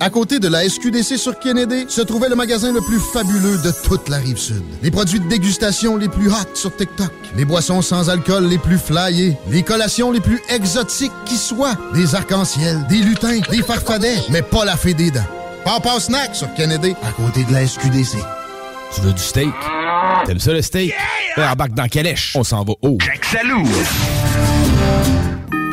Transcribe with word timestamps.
À 0.00 0.10
côté 0.10 0.38
de 0.38 0.48
la 0.48 0.68
SQDC 0.68 1.16
sur 1.16 1.38
Kennedy, 1.38 1.86
se 1.88 2.02
trouvait 2.02 2.28
le 2.28 2.34
magasin 2.36 2.72
le 2.72 2.80
plus 2.80 2.98
fabuleux 2.98 3.58
de 3.58 3.72
toute 3.84 4.08
la 4.08 4.18
rive 4.18 4.36
sud. 4.38 4.62
Les 4.82 4.90
produits 4.90 5.20
de 5.20 5.28
dégustation 5.28 5.96
les 5.96 6.08
plus 6.08 6.28
hot 6.28 6.54
sur 6.54 6.74
TikTok, 6.74 7.12
les 7.36 7.44
boissons 7.44 7.80
sans 7.80 8.10
alcool 8.10 8.46
les 8.46 8.58
plus 8.58 8.78
flyées, 8.78 9.36
les 9.50 9.62
collations 9.62 10.10
les 10.10 10.20
plus 10.20 10.40
exotiques 10.48 11.12
qui 11.24 11.36
soient, 11.36 11.76
des 11.94 12.14
arcs-en-ciel, 12.14 12.84
des 12.88 12.98
lutins, 12.98 13.40
des 13.50 13.62
farfadets, 13.62 14.22
mais 14.30 14.42
pas 14.42 14.64
la 14.64 14.76
fée 14.76 14.94
des 14.94 15.10
dents. 15.10 15.24
Papa 15.64 15.98
Snack 15.98 16.34
sur 16.34 16.52
Kennedy, 16.54 16.94
à 17.02 17.12
côté 17.12 17.44
de 17.44 17.52
la 17.52 17.66
SQDC. 17.66 18.18
Tu 18.94 19.00
veux 19.00 19.12
du 19.12 19.22
steak? 19.22 19.48
T'aimes 20.26 20.38
ça 20.38 20.52
le 20.52 20.62
steak? 20.62 20.92
Ben, 21.36 21.50
embarque 21.50 21.72
dans 21.72 21.88
Calèche. 21.88 22.34
On 22.36 22.44
s'en 22.44 22.62
va 22.64 22.74
haut. 22.82 22.98
Jack 23.00 23.24
Salou. 23.24 23.64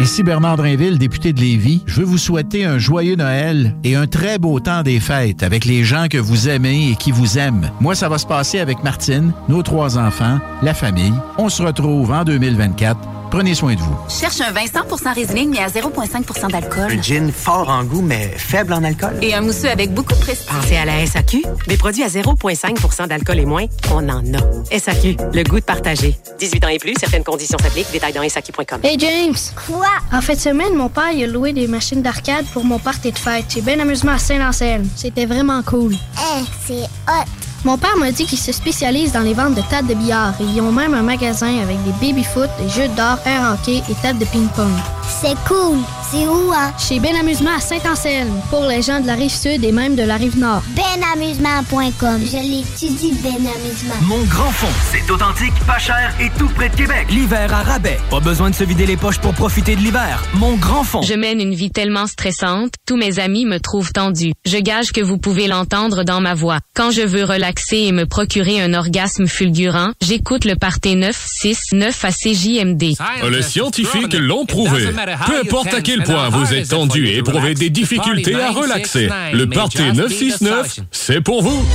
Ici 0.02 0.24
Bernard 0.24 0.58
Drinville, 0.58 0.98
député 0.98 1.32
de 1.32 1.40
Lévis. 1.40 1.84
Je 1.86 2.00
veux 2.00 2.06
vous 2.08 2.18
souhaiter 2.18 2.66
un 2.66 2.80
joyeux 2.80 3.16
Noël 3.16 3.76
et 3.84 3.96
un 3.96 4.08
très 4.08 4.40
beau 4.40 4.60
temps 4.60 4.82
des 4.82 5.00
fêtes 5.00 5.44
avec 5.44 5.64
les 5.64 5.84
gens 5.84 6.08
que 6.10 6.18
vous 6.18 6.50
aimez 6.50 6.90
et 6.90 6.96
qui 6.96 7.12
vous 7.12 7.38
aiment. 7.38 7.70
Moi, 7.80 7.94
ça 7.94 8.10
va 8.10 8.18
se 8.18 8.26
passer 8.26 8.58
avec 8.58 8.84
Martine, 8.84 9.32
nos 9.48 9.62
trois 9.62 10.00
enfants, 10.00 10.40
la 10.64 10.74
famille. 10.74 11.14
On 11.38 11.50
se 11.50 11.62
retrouve 11.62 12.12
en 12.12 12.24
2024. 12.24 13.21
Prenez 13.32 13.56
soin 13.56 13.76
de 13.76 13.80
vous. 13.80 13.96
Cherche 14.10 14.42
un 14.42 14.52
vin 14.52 14.66
100% 14.66 15.14
Riesling, 15.14 15.52
mais 15.52 15.60
à 15.60 15.68
0,5% 15.68 16.52
d'alcool. 16.52 16.92
Un 16.92 17.02
gin 17.02 17.32
fort 17.32 17.70
en 17.70 17.86
goût, 17.86 18.02
mais 18.02 18.28
faible 18.38 18.74
en 18.74 18.84
alcool. 18.84 19.18
Et 19.22 19.34
un 19.34 19.40
mousseux 19.40 19.70
avec 19.70 19.94
beaucoup 19.94 20.14
de 20.14 20.20
prestige. 20.20 20.48
Pensez 20.48 20.76
à 20.76 20.84
la 20.84 21.06
SAQ. 21.06 21.42
Des 21.66 21.78
produits 21.78 22.04
à 22.04 22.10
0,5% 22.10 23.08
d'alcool 23.08 23.40
et 23.40 23.46
moins, 23.46 23.66
on 23.90 24.10
en 24.10 24.22
a. 24.34 24.78
SAQ, 24.78 25.16
le 25.34 25.44
goût 25.44 25.62
de 25.62 25.66
partager. 25.66 26.18
18 26.40 26.66
ans 26.66 26.68
et 26.68 26.78
plus, 26.78 26.94
certaines 27.00 27.24
conditions 27.24 27.58
s'appliquent. 27.58 27.92
Détails 27.94 28.12
dans 28.12 28.28
SAQ.com. 28.28 28.82
Hey 28.84 29.00
James! 29.00 29.36
Quoi? 29.66 29.88
En 30.12 30.20
fin 30.20 30.34
de 30.34 30.40
semaine, 30.40 30.76
mon 30.76 30.90
père 30.90 31.12
il 31.14 31.24
a 31.24 31.28
loué 31.28 31.54
des 31.54 31.68
machines 31.68 32.02
d'arcade 32.02 32.46
pour 32.52 32.66
mon 32.66 32.80
party 32.80 33.14
de 33.14 33.18
fête. 33.18 33.46
J'ai 33.48 33.62
bien 33.62 33.80
amusement 33.80 34.12
à 34.12 34.20
Saint-Anselme. 34.20 34.90
C'était 34.98 35.26
vraiment 35.26 35.64
cool. 35.64 35.94
Eh, 35.94 36.44
c'est 36.68 36.84
hot! 37.08 37.51
Mon 37.64 37.78
père 37.78 37.96
m'a 37.98 38.12
dit 38.12 38.26
qu'il 38.26 38.40
se 38.40 38.52
spécialise 38.52 39.12
dans 39.12 39.22
les 39.22 39.36
ventes 39.36 39.54
de 39.54 39.62
tables 39.62 39.88
de 39.88 39.94
billard 39.94 40.34
et 40.40 40.44
ils 40.44 40.62
ont 40.62 40.72
même 40.72 40.96
un 40.96 41.04
magasin 41.04 41.62
avec 41.62 41.78
des 41.84 41.92
baby-foot, 42.02 42.50
des 42.60 42.70
jeux 42.70 42.88
d'or, 42.90 43.20
air 43.26 43.54
hockey 43.54 43.84
et 43.88 43.96
tables 44.02 44.18
de 44.18 44.26
ping-pong. 44.26 45.01
C'est 45.20 45.36
cool! 45.48 45.78
C'est 46.10 46.28
où, 46.28 46.52
hein? 46.52 46.74
Chez 46.78 47.00
Ben 47.00 47.16
Amusement 47.16 47.52
à 47.56 47.62
Saint-Anselme, 47.62 48.42
pour 48.50 48.66
les 48.66 48.82
gens 48.82 49.00
de 49.00 49.08
la 49.08 49.14
rive 49.14 49.32
sud 49.32 49.64
et 49.64 49.72
même 49.72 49.96
de 49.96 50.04
la 50.04 50.18
rive 50.18 50.38
nord. 50.38 50.62
Benamusement.com. 50.76 52.22
Je 52.26 52.38
l'étudie, 52.38 53.14
Ben 53.24 53.36
Amusement. 53.36 53.96
Mon 54.04 54.22
grand 54.24 54.52
fond, 54.52 54.68
c'est 54.92 55.10
authentique, 55.10 55.54
pas 55.66 55.80
cher 55.80 56.14
et 56.20 56.30
tout 56.38 56.50
près 56.50 56.68
de 56.68 56.76
Québec. 56.76 57.08
L'hiver 57.10 57.54
à 57.54 57.64
rabais. 57.64 57.98
Pas 58.10 58.20
besoin 58.20 58.50
de 58.50 58.56
se 58.56 58.66
vider 58.66 58.86
les 58.86 58.98
poches 58.98 59.20
pour 59.20 59.34
profiter 59.34 59.78
de 59.78 59.82
l'hiver. 59.82 60.22
Mon 60.34 60.56
grand 60.58 60.84
fond. 60.84 61.02
Je 61.02 61.14
mène 61.14 61.40
une 61.40 61.54
vie 61.56 61.72
tellement 61.72 62.08
stressante, 62.08 62.74
tous 62.86 62.98
mes 62.98 63.20
amis 63.20 63.46
me 63.46 63.60
trouvent 63.60 63.94
tendue. 63.94 64.34
Je 64.46 64.58
gage 64.58 64.92
que 64.92 65.02
vous 65.02 65.18
pouvez 65.18 65.48
l'entendre 65.48 66.04
dans 66.04 66.20
ma 66.20 66.34
voix. 66.34 66.60
Quand 66.74 66.92
je 66.92 67.04
veux 67.04 67.24
relaxer 67.24 67.78
et 67.78 67.92
me 67.94 68.06
procurer 68.06 68.62
un 68.62 68.74
orgasme 68.74 69.28
fulgurant, 69.28 69.92
j'écoute 70.02 70.44
le 70.44 70.56
party 70.56 70.98
969 70.98 72.04
à 72.06 72.12
CJMD. 72.12 72.84
Les 73.30 73.42
scientifiques 73.42 74.14
l'ont 74.14 74.46
prouvé. 74.46 74.88
Peu 75.26 75.40
importe 75.40 75.74
à 75.74 75.82
quel 75.82 76.04
point 76.04 76.30
vous 76.30 76.54
êtes 76.54 76.70
tendu 76.70 77.08
et 77.08 77.18
éprouvez 77.18 77.54
des 77.54 77.70
difficultés 77.70 78.36
à 78.36 78.52
relaxer, 78.52 79.10
le 79.34 79.48
Party 79.48 79.82
969, 79.94 80.80
c'est 80.92 81.22
pour 81.22 81.42
vous. 81.44 81.66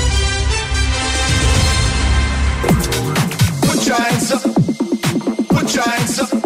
Put 3.62 3.86
your 3.86 3.96
hands 3.96 4.32
up. 4.32 4.42
Put 5.48 5.74
your 5.74 5.84
hands 5.84 6.20
up. 6.20 6.45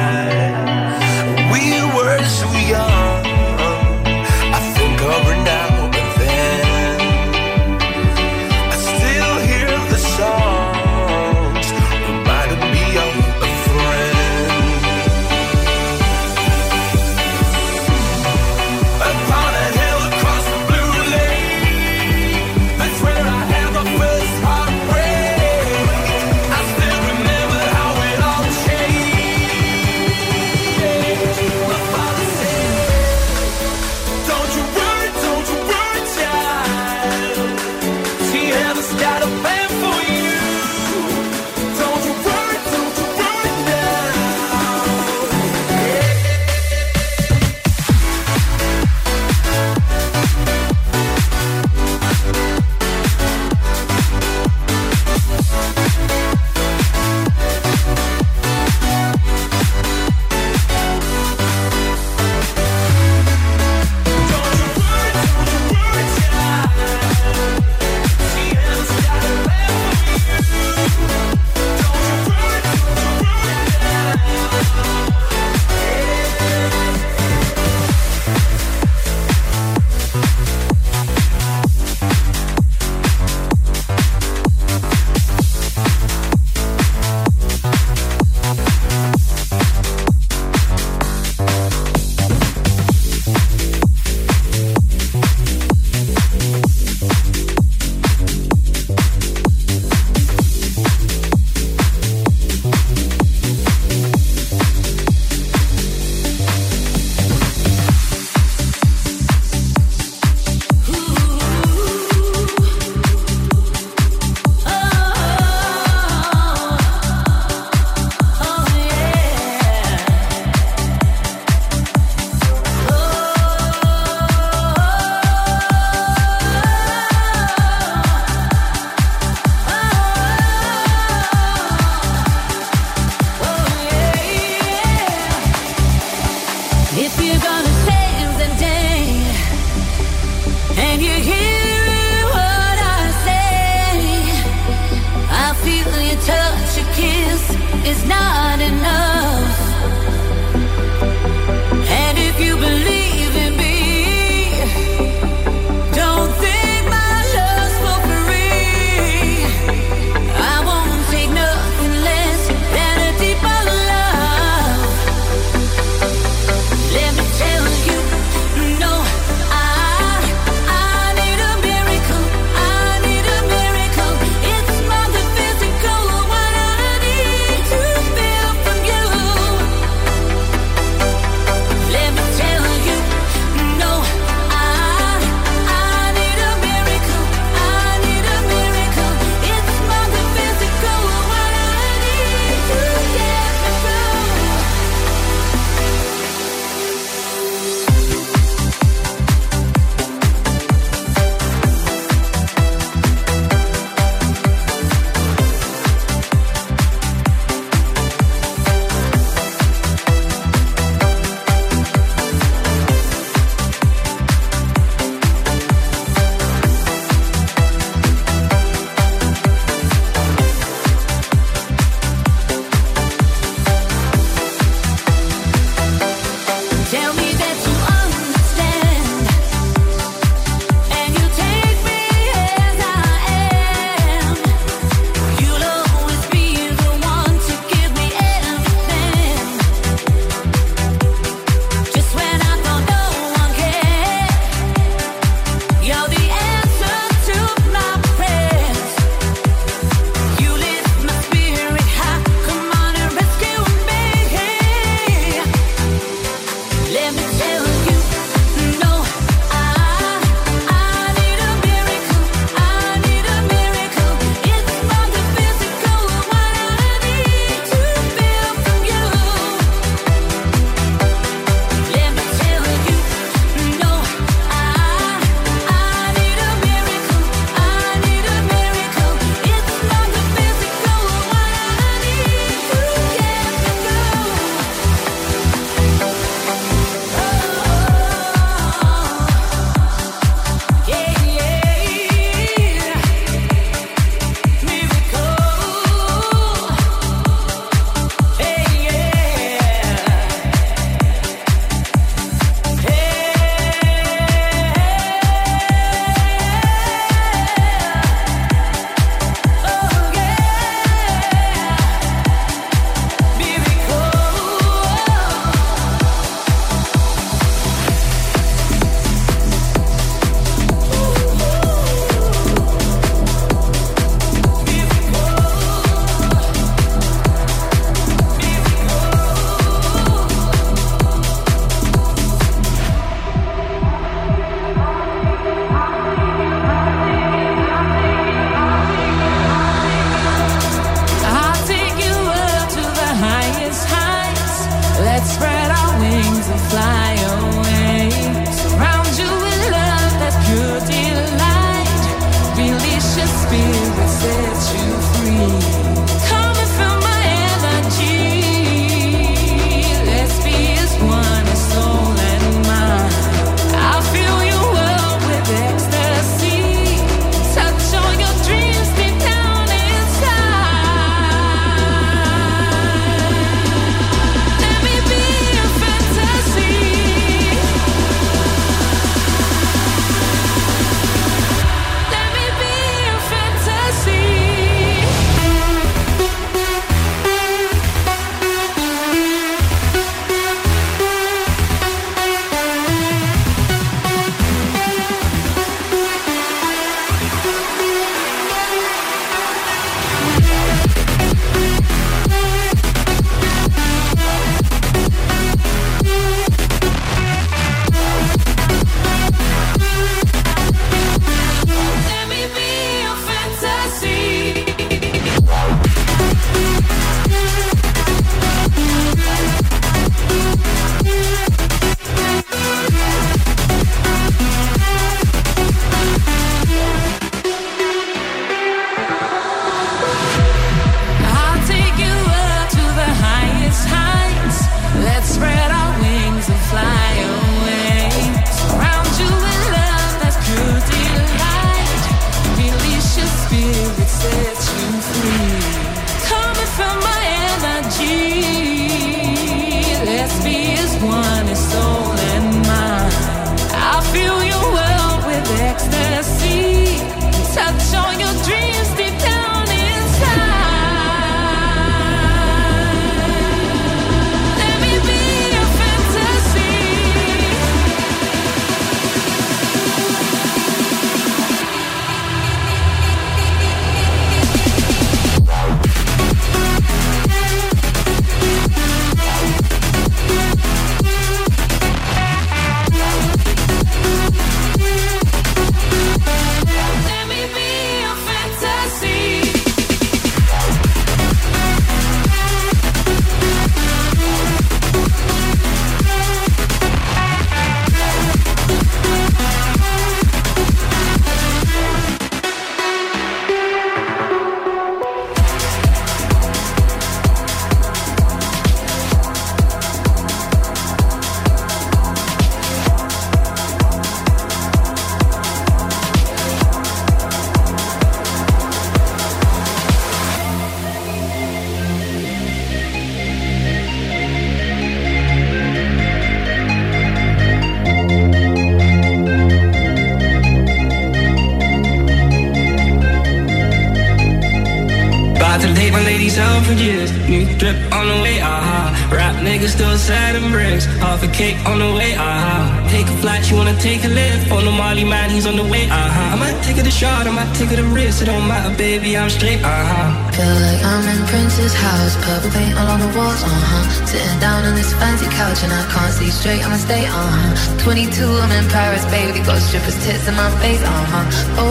22, 557.81 558.23
I'm 558.25 558.51
in 558.51 558.69
Paris, 558.69 559.03
baby, 559.05 559.39
got 559.39 559.57
strippers' 559.57 559.97
tits 560.05 560.27
in 560.27 560.35
my 560.35 560.51
face, 560.61 560.81
uh-huh. 560.83 561.61
All 561.61 561.70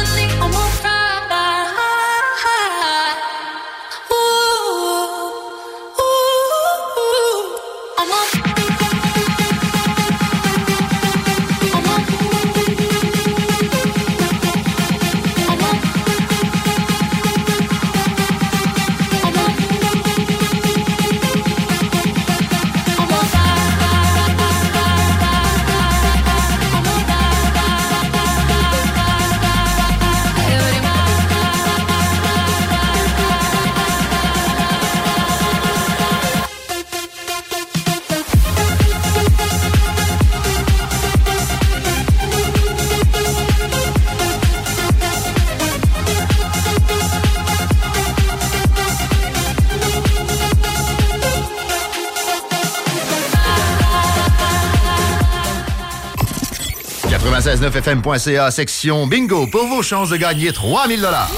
969fm.ca, 57.71 58.51
section 58.51 59.07
bingo, 59.07 59.47
pour 59.47 59.65
vos 59.67 59.81
chances 59.81 60.09
de 60.09 60.17
gagner 60.17 60.51
3000 60.51 61.01
dollars. 61.01 61.31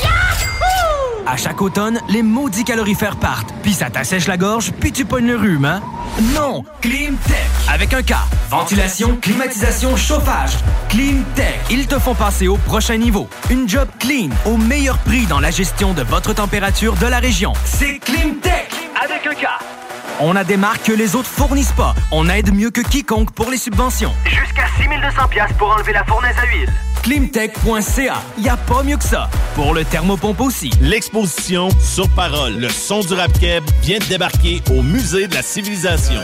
À 1.25 1.37
chaque 1.37 1.61
automne, 1.61 1.99
les 2.09 2.21
maudits 2.21 2.63
calorifères 2.65 3.15
partent, 3.15 3.53
puis 3.61 3.73
ça 3.73 3.89
t'assèche 3.89 4.27
la 4.27 4.35
gorge, 4.35 4.71
puis 4.79 4.91
tu 4.91 5.05
pognes 5.05 5.27
le 5.27 5.37
rhume, 5.37 5.65
hein? 5.65 5.81
Non! 6.35 6.65
Climtech! 6.81 7.47
Avec 7.71 7.93
un 7.93 8.01
K. 8.01 8.13
Ventilation, 8.49 9.17
climatisation, 9.21 9.95
chauffage. 9.95 10.57
Climtech. 10.89 11.61
Ils 11.69 11.87
te 11.87 11.97
font 11.97 12.13
passer 12.13 12.47
au 12.47 12.57
prochain 12.57 12.97
niveau. 12.97 13.29
Une 13.49 13.69
job 13.69 13.87
clean, 13.99 14.29
au 14.45 14.57
meilleur 14.57 14.97
prix 14.99 15.25
dans 15.25 15.39
la 15.39 15.51
gestion 15.51 15.93
de 15.93 16.03
votre 16.03 16.33
température 16.33 16.95
de 16.95 17.07
la 17.07 17.19
région. 17.19 17.53
C'est 17.63 17.99
Climtech! 17.99 18.69
Avec 19.01 19.25
un 19.25 19.33
K. 19.35 19.47
On 20.19 20.35
a 20.35 20.43
des 20.43 20.57
marques 20.57 20.83
que 20.83 20.93
les 20.93 21.15
autres 21.15 21.29
fournissent 21.29 21.71
pas. 21.71 21.95
On 22.11 22.29
aide 22.29 22.53
mieux 22.53 22.69
que 22.69 22.81
quiconque 22.81 23.31
pour 23.31 23.49
les 23.49 23.57
subventions. 23.57 24.13
6200 25.01 25.27
pièces 25.29 25.53
pour 25.57 25.69
enlever 25.69 25.93
la 25.93 26.03
fournaise 26.03 26.35
à 26.37 26.45
huile. 26.45 26.69
Climtech.ca. 27.01 28.21
Y 28.37 28.49
a 28.49 28.57
pas 28.57 28.83
mieux 28.83 28.97
que 28.97 29.03
ça. 29.03 29.29
Pour 29.55 29.73
le 29.73 29.83
thermopompe 29.83 30.39
aussi. 30.41 30.69
L'exposition 30.81 31.69
Sur 31.81 32.07
Parole, 32.09 32.53
le 32.57 32.69
son 32.69 33.01
du 33.01 33.13
rap 33.13 33.31
keb 33.39 33.63
vient 33.81 33.99
de 33.99 34.05
débarquer 34.05 34.61
au 34.71 34.81
Musée 34.81 35.27
de 35.27 35.33
la 35.33 35.41
Civilisation. 35.41 36.21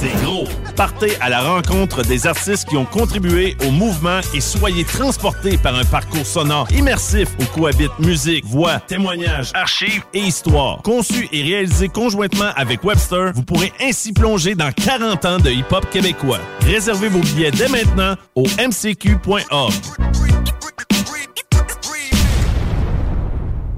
C'est 0.00 0.14
gros. 0.22 0.44
Partez 0.76 1.16
à 1.20 1.28
la 1.28 1.40
rencontre 1.40 2.02
des 2.02 2.28
artistes 2.28 2.68
qui 2.68 2.76
ont 2.76 2.84
contribué 2.84 3.56
au 3.66 3.72
mouvement 3.72 4.20
et 4.32 4.40
soyez 4.40 4.84
transportés 4.84 5.58
par 5.58 5.74
un 5.74 5.84
parcours 5.84 6.24
sonore 6.24 6.68
immersif 6.70 7.26
où 7.40 7.44
cohabitent 7.46 7.98
musique, 7.98 8.44
voix, 8.44 8.78
témoignages, 8.78 9.50
archives 9.54 10.04
et 10.14 10.20
histoire. 10.20 10.82
Conçu 10.82 11.28
et 11.32 11.42
réalisé 11.42 11.88
conjointement 11.88 12.52
avec 12.54 12.84
Webster, 12.84 13.32
vous 13.34 13.42
pourrez 13.42 13.72
ainsi 13.80 14.12
plonger 14.12 14.54
dans 14.54 14.70
40 14.70 15.24
ans 15.24 15.38
de 15.38 15.50
hip-hop 15.50 15.90
québécois. 15.90 16.38
Réservez 16.60 17.08
vos 17.08 17.18
billets 17.18 17.50
dès 17.50 17.68
maintenant 17.68 18.14
au 18.36 18.44
mcq.org. 18.44 19.72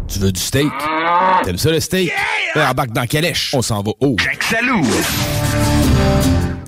Tu 0.06 0.18
veux 0.18 0.32
du 0.32 0.40
steak? 0.40 0.68
T'aimes 1.44 1.56
ça 1.56 1.70
le 1.70 1.80
steak? 1.80 2.12
Yeah! 2.54 2.70
Embarque 2.70 2.90
dans 2.90 3.06
Calèche. 3.06 3.54
On 3.54 3.62
s'en 3.62 3.82
va 3.82 3.92
haut. 4.00 4.16
love. 6.10 6.49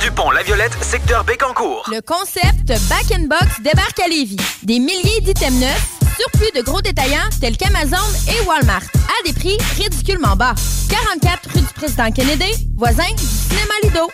du 0.00 0.10
pont 0.10 0.30
La 0.30 0.42
Violette, 0.42 0.72
secteur 0.82 1.24
Bécancourt. 1.24 1.88
Le 1.90 2.00
concept 2.00 2.66
Back 2.88 3.10
in 3.12 3.26
Box 3.26 3.60
débarque 3.62 4.00
à 4.00 4.08
Lévis. 4.08 4.36
Des 4.62 4.78
milliers 4.78 5.20
d'items 5.20 5.60
neufs, 5.60 5.90
surplus 6.18 6.50
de 6.56 6.62
gros 6.62 6.80
détaillants 6.80 7.28
tels 7.40 7.56
qu'Amazon 7.56 7.96
et 8.28 8.46
Walmart, 8.46 8.82
à 8.82 9.26
des 9.26 9.32
prix 9.32 9.58
ridiculement 9.76 10.36
bas. 10.36 10.54
44 10.88 11.50
rue 11.54 11.60
du 11.60 11.74
Président 11.74 12.10
Kennedy, 12.10 12.68
voisin 12.76 13.10
du 13.16 13.24
cinéma 13.24 13.74
Lido. 13.82 14.10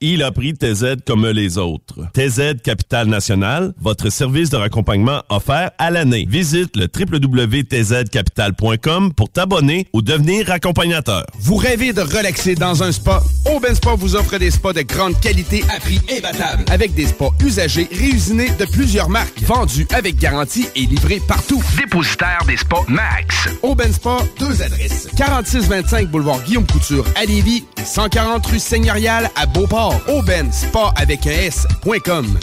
Il 0.00 0.22
a 0.22 0.30
pris 0.30 0.54
TZ 0.54 0.98
comme 1.04 1.26
les 1.26 1.58
autres. 1.58 2.06
TZ 2.12 2.62
Capital 2.62 3.08
National, 3.08 3.74
votre 3.80 4.10
service 4.10 4.48
de 4.48 4.56
raccompagnement 4.56 5.24
offert 5.28 5.72
à 5.76 5.90
l'année. 5.90 6.24
Visite 6.30 6.76
le 6.76 6.86
www.tzcapital.com 6.86 9.12
pour 9.12 9.28
t'abonner 9.28 9.88
ou 9.92 10.00
devenir 10.00 10.52
accompagnateur. 10.52 11.26
Vous 11.40 11.56
rêvez 11.56 11.92
de 11.92 12.02
relaxer 12.02 12.54
dans 12.54 12.84
un 12.84 12.92
spa? 12.92 13.20
Aubin 13.52 13.74
Spa 13.74 13.96
vous 13.96 14.14
offre 14.14 14.38
des 14.38 14.52
spas 14.52 14.72
de 14.72 14.82
grande 14.82 15.18
qualité 15.18 15.64
à 15.74 15.80
prix 15.80 16.00
imbattable. 16.16 16.64
Avec 16.70 16.94
des 16.94 17.08
spas 17.08 17.32
usagés 17.44 17.88
réusinés 17.90 18.50
de 18.50 18.66
plusieurs 18.66 19.08
marques, 19.08 19.42
vendus 19.42 19.88
avec 19.92 20.16
garantie 20.16 20.68
et 20.76 20.82
livrés 20.82 21.20
partout. 21.26 21.60
Dépositaire 21.76 22.44
des 22.46 22.56
spas 22.56 22.84
Max. 22.86 23.48
Aubin 23.62 23.92
Spa, 23.92 24.18
deux 24.38 24.62
adresses. 24.62 25.08
4625 25.16 26.08
boulevard 26.08 26.40
Guillaume 26.44 26.68
Couture 26.68 27.04
à 27.16 27.24
Lévis 27.24 27.64
et 27.76 27.84
140 27.84 28.46
rue 28.46 28.60
Seigneurial 28.60 29.28
à 29.34 29.44
Beauport. 29.46 29.87
Aubaine 30.08 30.52
Spa 30.52 30.92
avec 30.96 31.26
un 31.26 31.30
S.com. 31.30 32.38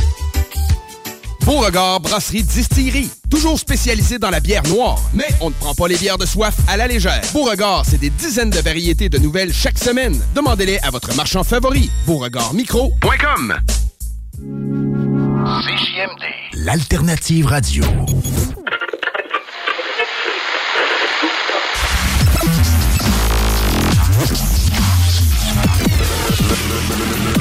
Beauregard 1.45 1.99
Brasserie 1.99 2.43
Distillerie. 2.43 3.09
Toujours 3.29 3.59
spécialisé 3.59 4.17
dans 4.17 4.31
la 4.31 4.39
bière 4.39 4.63
noire, 4.63 4.99
mais 5.13 5.27
on 5.41 5.49
ne 5.49 5.53
prend 5.53 5.75
pas 5.75 5.87
les 5.87 5.95
bières 5.97 6.17
de 6.17 6.25
soif 6.25 6.55
à 6.67 6.75
la 6.75 6.87
légère. 6.87 7.21
Beauregard, 7.33 7.83
c'est 7.85 7.99
des 7.99 8.09
dizaines 8.09 8.49
de 8.49 8.59
variétés 8.59 9.09
de 9.09 9.17
nouvelles 9.19 9.53
chaque 9.53 9.77
semaine. 9.77 10.19
Demandez-les 10.33 10.79
à 10.79 10.89
votre 10.89 11.15
marchand 11.15 11.43
favori. 11.43 11.91
Beauregardmicro.com 12.07 13.55
CJMD, 14.37 16.23
l'alternative 16.65 17.45
radio. 17.45 17.83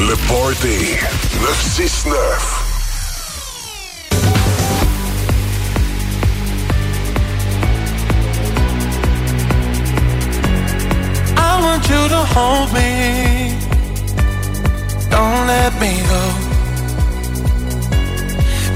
Le 0.07 0.17
Party 0.29 0.99
969. 1.41 2.13
I 11.39 11.61
want 11.63 11.89
you 11.89 12.09
to 12.09 12.21
hold 12.35 12.71
me. 12.75 13.57
Don't 15.09 15.47
let 15.47 15.73
me 15.81 15.93
go. 16.13 16.23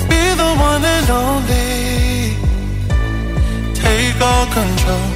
Be 0.08 0.22
the 0.42 0.50
one 0.68 0.84
and 0.96 1.10
only. 1.10 2.36
Take 3.74 4.18
all 4.22 4.46
control. 4.46 5.08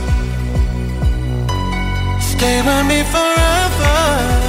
Stay 2.20 2.60
with 2.60 2.84
me 2.86 3.02
forever. 3.14 4.41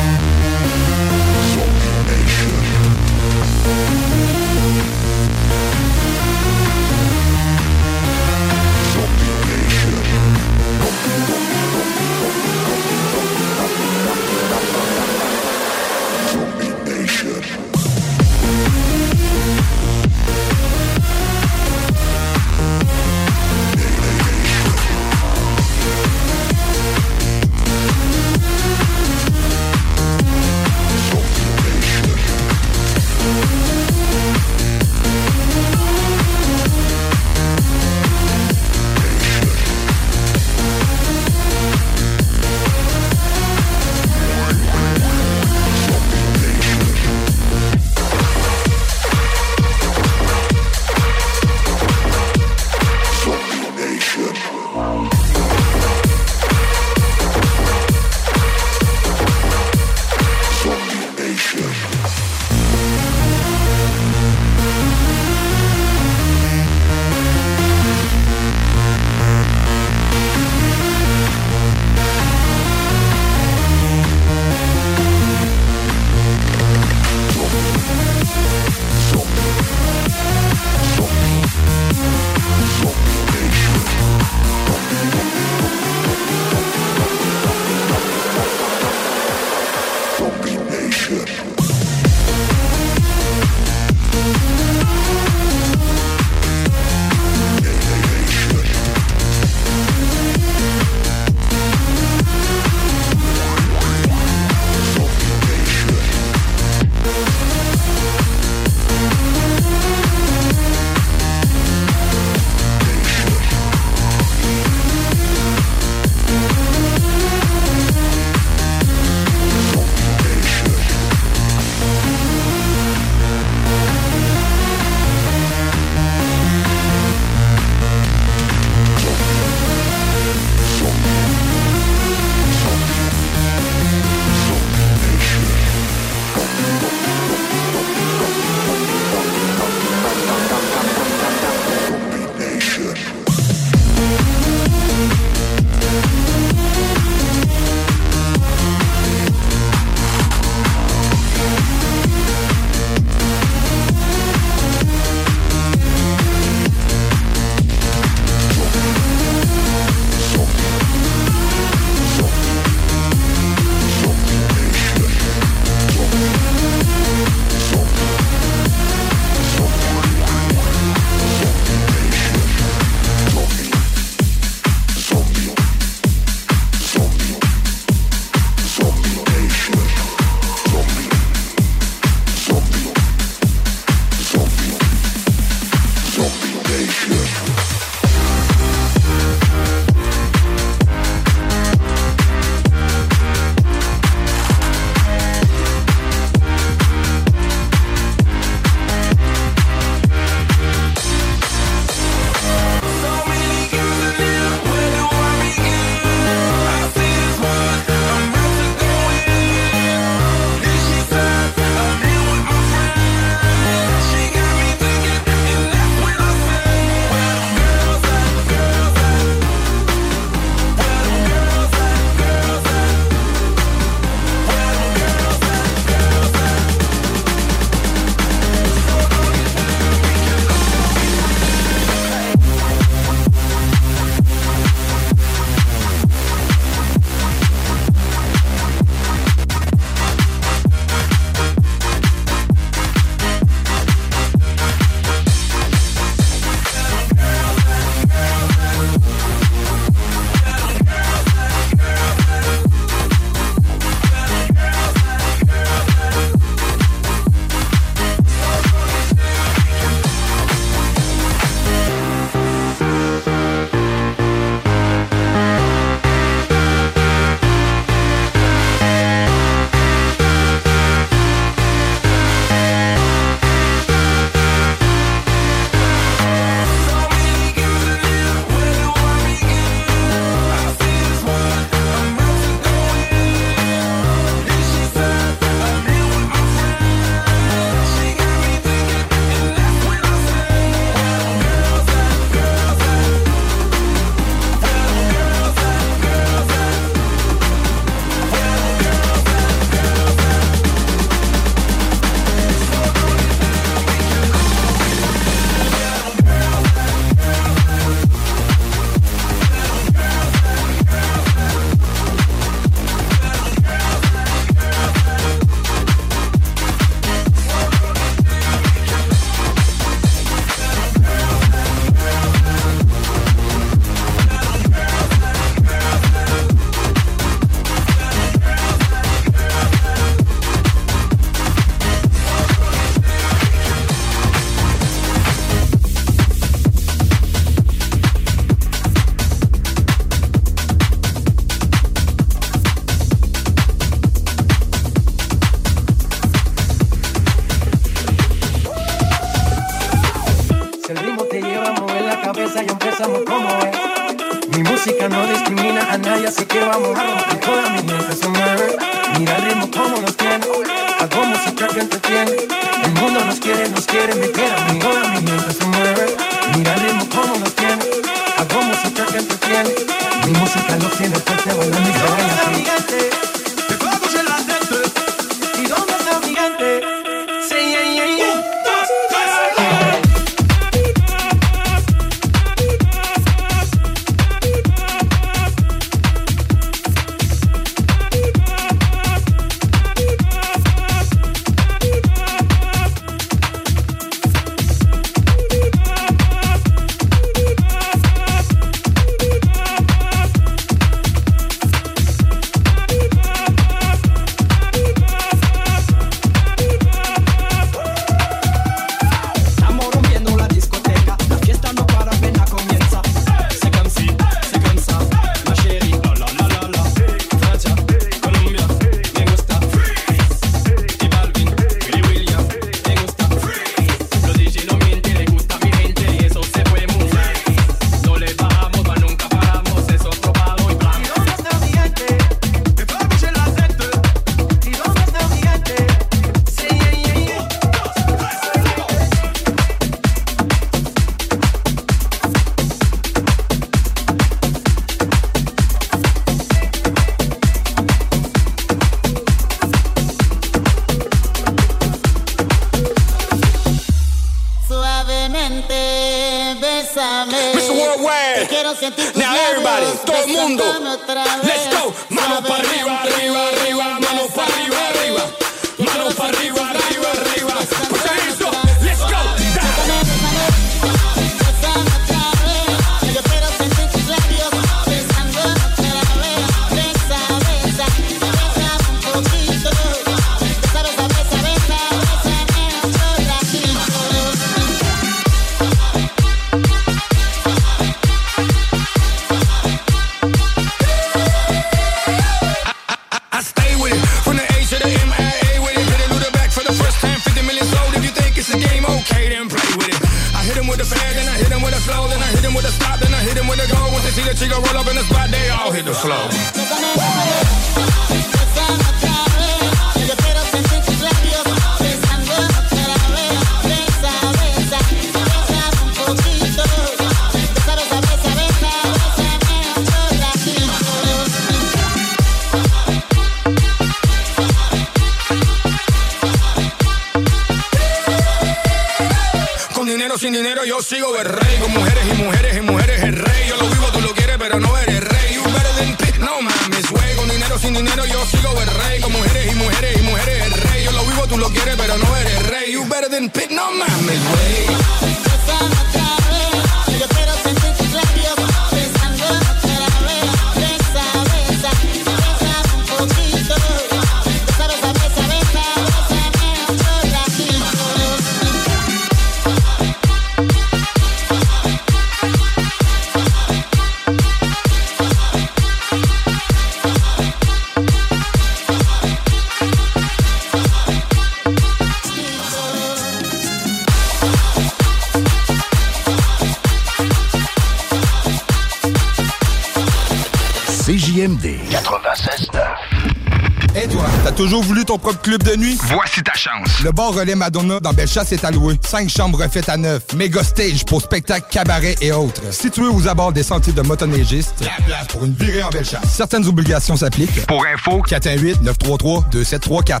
Club 585.30 585.42
de 585.44 585.54
nuit? 585.54 585.78
Voici 585.84 586.20
ta 586.24 586.32
chance. 586.34 586.80
Le 586.82 586.90
bar 586.90 587.12
Relais 587.12 587.36
Madonna 587.36 587.78
dans 587.78 587.92
Bellechasse 587.92 588.32
est 588.32 588.44
alloué. 588.44 588.74
Cinq 588.84 589.08
chambres 589.08 589.40
refaites 589.40 589.68
à 589.68 589.76
neuf. 589.76 590.02
Méga 590.16 590.42
stage 590.42 590.84
pour 590.84 591.00
spectacles, 591.00 591.46
cabarets 591.48 591.94
et 592.00 592.10
autres. 592.10 592.42
Situé 592.52 592.86
aux 592.86 593.06
abords 593.06 593.32
des 593.32 593.44
sentiers 593.44 593.72
de 593.72 593.82
motoneigistes. 593.82 594.56
La 594.60 594.84
place 594.84 595.06
pour 595.06 595.24
une 595.24 595.34
virée 595.34 595.62
en 595.62 595.68
Bellechasse. 595.68 596.12
Certaines 596.12 596.48
obligations 596.48 596.96
s'appliquent. 596.96 597.46
Pour 597.46 597.64
info, 597.64 598.02
418-933-2734. 598.08 600.00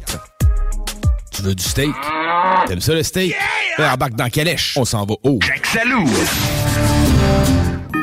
Tu 1.30 1.42
veux 1.42 1.54
du 1.54 1.62
steak? 1.62 1.94
T'aimes 2.66 2.80
ça 2.80 2.94
le 2.94 3.04
steak? 3.04 3.36
Yeah! 3.78 3.92
Embarque 3.92 4.14
dans 4.14 4.28
Calèche. 4.28 4.74
On 4.76 4.84
s'en 4.84 5.06
va 5.06 5.14
haut. 5.22 5.38
Jack 5.42 5.64
Salou. 5.64 6.08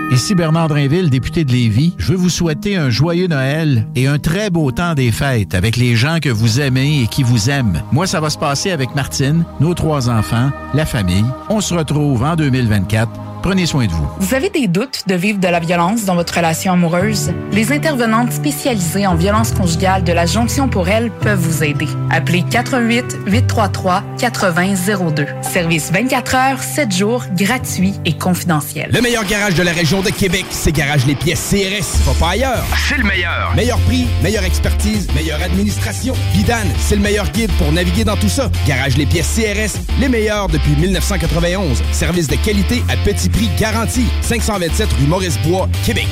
Ici 0.10 0.36
Bernard 0.36 0.70
Drinville, 0.70 1.10
député 1.10 1.43
de 1.43 1.51
Lévis. 1.51 1.93
Je 1.97 2.14
veux 2.14 2.18
vous 2.18 2.30
souhaiter 2.30 2.78
un 2.78 2.89
joyeux 2.89 3.28
Noël 3.28 3.86
et 3.95 4.08
un 4.08 4.20
très 4.20 4.49
beau 4.49 4.72
temps 4.72 4.93
des 4.93 5.12
fêtes 5.12 5.53
avec 5.53 5.76
les 5.76 5.97
gens 5.97 6.20
que 6.22 6.30
vous 6.30 6.62
aimez 6.62 7.01
et 7.03 7.08
qui 7.08 7.24
vous 7.24 7.49
aiment. 7.49 7.82
Moi, 7.91 8.08
ça 8.08 8.22
va 8.22 8.30
se 8.30 8.38
passer 8.38 8.72
avec 8.72 8.95
Martine, 8.95 9.43
nos 9.60 9.74
trois 9.74 10.10
enfants, 10.10 10.49
la 10.74 10.86
famille. 10.86 11.26
On 11.49 11.60
se 11.60 11.74
retrouve 11.74 12.24
en 12.24 12.38
2024. 12.38 13.27
Prenez 13.48 13.66
soin 13.66 13.86
de 13.86 13.93
vous. 13.93 14.06
Vous 14.20 14.34
avez 14.34 14.50
des 14.50 14.68
doutes 14.68 15.04
de 15.08 15.16
vivre 15.16 15.39
de 15.39 15.48
la 15.48 15.62
violence 15.62 16.04
dans 16.04 16.16
votre 16.16 16.36
relation 16.36 16.74
amoureuse? 16.74 17.32
Les 17.54 17.72
intervenantes 17.72 18.34
spécialisées 18.34 19.08
en 19.08 19.16
violence 19.16 19.54
conjugale 19.54 20.04
de 20.04 20.12
la 20.12 20.26
Jonction 20.26 20.68
pour 20.68 20.89
elle 20.89 21.10
peuvent 21.10 21.39
vous 21.39 21.64
aider. 21.64 21.88
Appelez 22.10 22.43
88 22.43 23.20
833 23.26 24.04
8002. 24.22 25.28
Service 25.41 25.93
24 25.93 26.36
heures, 26.36 26.62
7 26.62 26.93
jours, 26.93 27.24
gratuit 27.38 27.93
et 28.04 28.18
confidentiel. 28.18 28.89
Le 28.91 29.00
meilleur 29.00 29.24
garage 29.24 29.56
de 29.56 29.64
la 29.64 29.72
région 29.72 30.02
de 30.02 30.10
Québec, 30.10 30.45
c'est 30.50 30.74
Garage 30.74 31.06
Les 31.06 31.16
Pièces 31.16 31.50
CRS. 31.50 32.04
Va 32.06 32.20
pas 32.20 32.32
ailleurs. 32.32 32.66
C'est 32.89 32.98
le 32.98 33.06
meilleur. 33.06 33.54
Meilleur 33.56 33.80
prix, 33.80 34.08
meilleure 34.22 34.43
expertise, 34.43 35.08
meilleure 35.16 35.41
administration. 35.41 36.16
Vidane, 36.34 36.68
c'est 36.82 36.98
le 36.98 37.02
meilleur 37.02 37.32
guide 37.32 37.52
pour 37.58 37.72
naviguer 37.72 38.04
dans 38.04 38.18
tout 38.18 38.28
ça. 38.28 38.52
Garage 38.68 38.98
Les 38.98 39.06
Pièces 39.06 39.34
CRS, 39.39 39.80
les 40.02 40.10
meilleurs 40.10 40.50
depuis 40.50 40.76
1991. 40.76 41.82
Service 41.93 42.28
de 42.28 42.36
qualité 42.36 42.84
à 42.89 42.98
petit 42.98 43.30
prix. 43.30 43.37
Prix 43.38 43.50
garanti. 43.60 44.06
527 44.22 44.94
rue 44.94 45.08
Maurice-Bois, 45.08 45.68
Québec. 45.86 46.08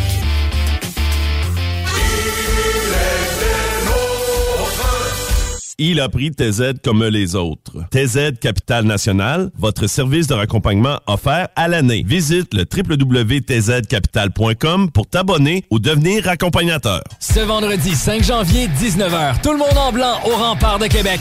Il 5.77 5.99
a 5.99 6.07
pris 6.07 6.31
TZ 6.31 6.75
comme 6.81 7.03
les 7.03 7.35
autres. 7.35 7.83
TZ 7.91 8.39
Capital 8.39 8.85
National, 8.85 9.51
votre 9.57 9.87
service 9.87 10.27
de 10.27 10.33
raccompagnement 10.33 11.01
offert 11.05 11.49
à 11.57 11.67
l'année. 11.67 12.05
Visite 12.07 12.53
le 12.53 12.63
www.tzcapital.com 12.63 14.89
pour 14.91 15.07
t'abonner 15.07 15.65
ou 15.69 15.79
devenir 15.79 16.29
accompagnateur. 16.29 17.03
Ce 17.19 17.41
vendredi 17.41 17.93
5 17.93 18.23
janvier, 18.23 18.67
19h, 18.67 19.41
tout 19.41 19.51
le 19.51 19.57
monde 19.57 19.77
en 19.77 19.91
blanc 19.91 20.21
au 20.25 20.37
rempart 20.37 20.79
de 20.79 20.87
Québec. 20.87 21.19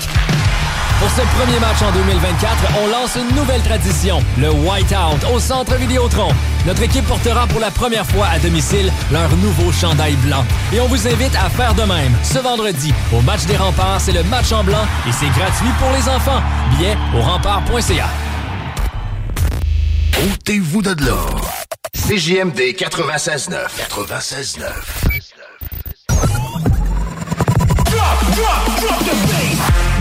Pour 1.00 1.10
ce 1.10 1.22
premier 1.36 1.58
match 1.60 1.82
en 1.82 1.90
2024, 1.92 2.56
on 2.82 2.86
lance 2.88 3.16
une 3.16 3.36
nouvelle 3.36 3.62
tradition, 3.62 4.22
le 4.38 4.50
Whiteout 4.50 5.34
au 5.34 5.40
Centre 5.40 5.74
Vidéotron. 5.76 6.28
Notre 6.66 6.82
équipe 6.82 7.06
portera 7.06 7.46
pour 7.46 7.60
la 7.60 7.70
première 7.70 8.06
fois 8.06 8.26
à 8.28 8.38
domicile 8.38 8.92
leur 9.10 9.28
nouveau 9.36 9.72
chandail 9.72 10.14
blanc. 10.16 10.44
Et 10.72 10.80
on 10.80 10.86
vous 10.86 11.06
invite 11.08 11.34
à 11.36 11.50
faire 11.50 11.74
de 11.74 11.82
même 11.82 12.12
ce 12.22 12.38
vendredi. 12.38 12.94
Au 13.12 13.20
match 13.22 13.44
des 13.44 13.56
remparts, 13.56 14.00
c'est 14.00 14.12
le 14.12 14.22
match 14.24 14.52
en 14.52 14.62
blanc 14.64 14.86
et 15.06 15.12
c'est 15.12 15.28
gratuit 15.28 15.68
pour 15.78 15.90
les 15.90 16.08
enfants. 16.08 16.40
Billets 16.70 16.96
au 17.14 17.20
rempart.ca. 17.20 18.08
Ôtez-vous 20.32 20.82
de 20.82 21.04
là. 21.04 21.16
CJMD 22.06 22.60
96.9. 22.76 23.50
96.9. 23.90 24.64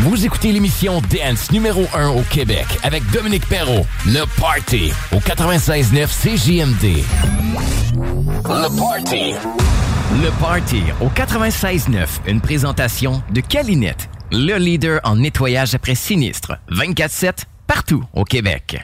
Vous 0.06 0.26
écoutez 0.26 0.51
l'émission 0.51 1.01
Dance 1.10 1.49
numéro 1.54 1.86
1 1.93 2.10
au 2.10 2.24
Québec 2.24 2.66
avec 2.84 3.10
Dominique 3.12 3.47
Perrault. 3.47 3.86
Le 4.06 4.26
Party 4.38 4.91
au 5.14 5.20
96.9 5.20 6.08
CJMD. 6.08 7.06
Le 8.43 8.78
Party. 8.78 9.34
Le 10.22 10.30
Party 10.41 10.84
au 10.99 11.08
96.9. 11.08 12.06
Une 12.28 12.41
présentation 12.41 13.24
de 13.32 13.39
Calinette, 13.39 14.10
le 14.34 14.58
leader 14.58 14.99
en 15.06 15.16
nettoyage 15.16 15.74
après 15.74 15.95
sinistre. 15.95 16.58
24-7 16.70 17.45
partout 17.66 18.04
au 18.14 18.26
Québec. 18.26 18.84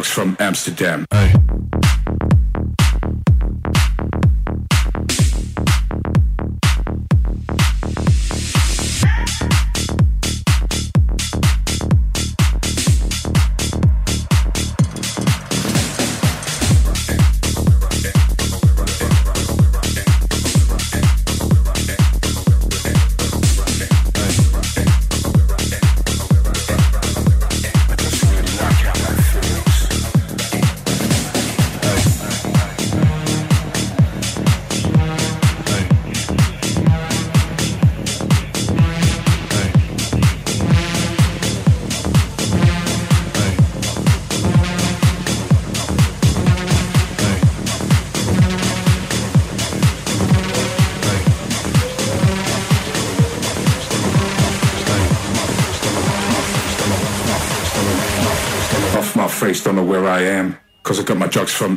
From 0.00 0.36
Amsterdam. 0.40 1.04
Off 1.12 1.41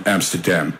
Amsterdam. 0.05 0.79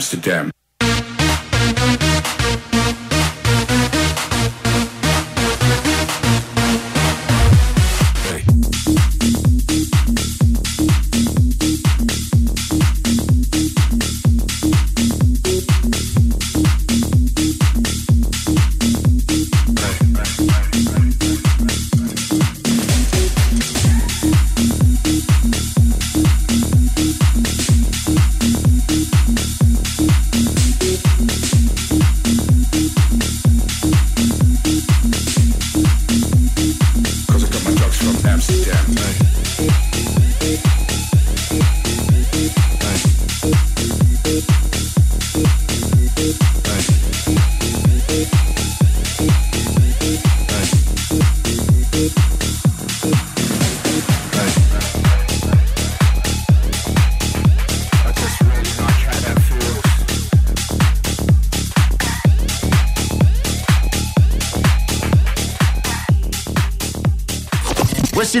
Amsterdam. 0.00 0.49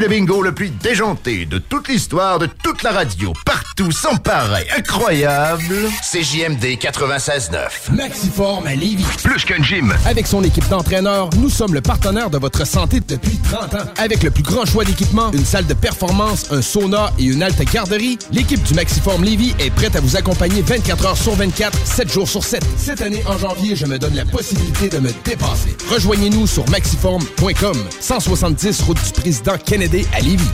Le 0.00 0.08
bingo 0.08 0.40
le 0.40 0.52
plus 0.52 0.70
déjanté 0.70 1.44
de 1.44 1.58
toute 1.58 1.88
l'histoire 1.88 2.38
de 2.38 2.46
toute 2.46 2.82
la 2.82 2.90
radio. 2.90 3.34
Partout, 3.44 3.92
sans 3.92 4.16
pareil, 4.16 4.66
incroyable. 4.74 5.74
CJMD 6.02 6.64
96.9. 6.80 7.92
Maxiform 7.92 8.66
à 8.66 8.74
Lévis. 8.74 9.04
Plus 9.22 9.44
qu'un 9.44 9.62
gym. 9.62 9.94
Avec 10.06 10.26
son 10.26 10.42
équipe 10.42 10.66
d'entraîneurs, 10.68 11.28
nous 11.36 11.50
sommes 11.50 11.74
le 11.74 11.82
partenaire 11.82 12.30
de 12.30 12.38
votre 12.38 12.66
santé 12.66 13.00
depuis 13.06 13.38
30 13.52 13.74
ans. 13.74 13.86
Avec 13.98 14.22
le 14.22 14.30
plus 14.30 14.42
grand 14.42 14.64
choix 14.64 14.84
d'équipements, 14.84 15.32
une 15.32 15.44
salle 15.44 15.66
de 15.66 15.74
performance, 15.74 16.50
un 16.50 16.62
sauna 16.62 17.12
et 17.18 17.24
une 17.24 17.42
halte 17.42 17.62
garderie, 17.70 18.18
l'équipe 18.32 18.62
du 18.62 18.72
Maxiform 18.72 19.22
Lévis 19.22 19.54
est 19.58 19.70
prête 19.70 19.96
à 19.96 20.00
vous 20.00 20.16
accompagner 20.16 20.62
24 20.62 21.06
heures 21.06 21.18
sur 21.18 21.34
24, 21.34 21.78
7 21.84 22.10
jours 22.10 22.28
sur 22.28 22.42
7. 22.42 22.64
Cette 22.78 23.02
année, 23.02 23.22
en 23.26 23.36
janvier, 23.36 23.76
je 23.76 23.84
me 23.84 23.98
donne 23.98 24.14
la 24.14 24.24
possibilité 24.24 24.88
de 24.88 24.98
me 24.98 25.10
dépasser. 25.24 25.76
Rejoignez-nous 25.90 26.46
sur 26.46 26.68
maxiform.com, 26.70 27.76
170 27.98 28.82
route 28.82 29.04
du 29.04 29.10
président 29.20 29.58
Kennedy 29.58 30.06
à 30.14 30.20
Lévis. 30.20 30.48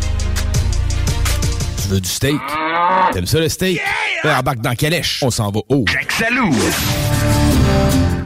Tu 1.82 1.88
veux 1.88 2.00
du 2.00 2.08
steak? 2.08 2.40
T'aimes 3.12 3.26
ça 3.26 3.40
le 3.40 3.50
steak? 3.50 3.78
Yeah! 4.24 4.38
Embarque 4.38 4.62
dans 4.62 4.74
Calèche. 4.74 5.22
On 5.22 5.30
s'en 5.30 5.50
va 5.50 5.60
haut. 5.68 5.84
Jack 5.88 6.10
Salou. 6.10 6.50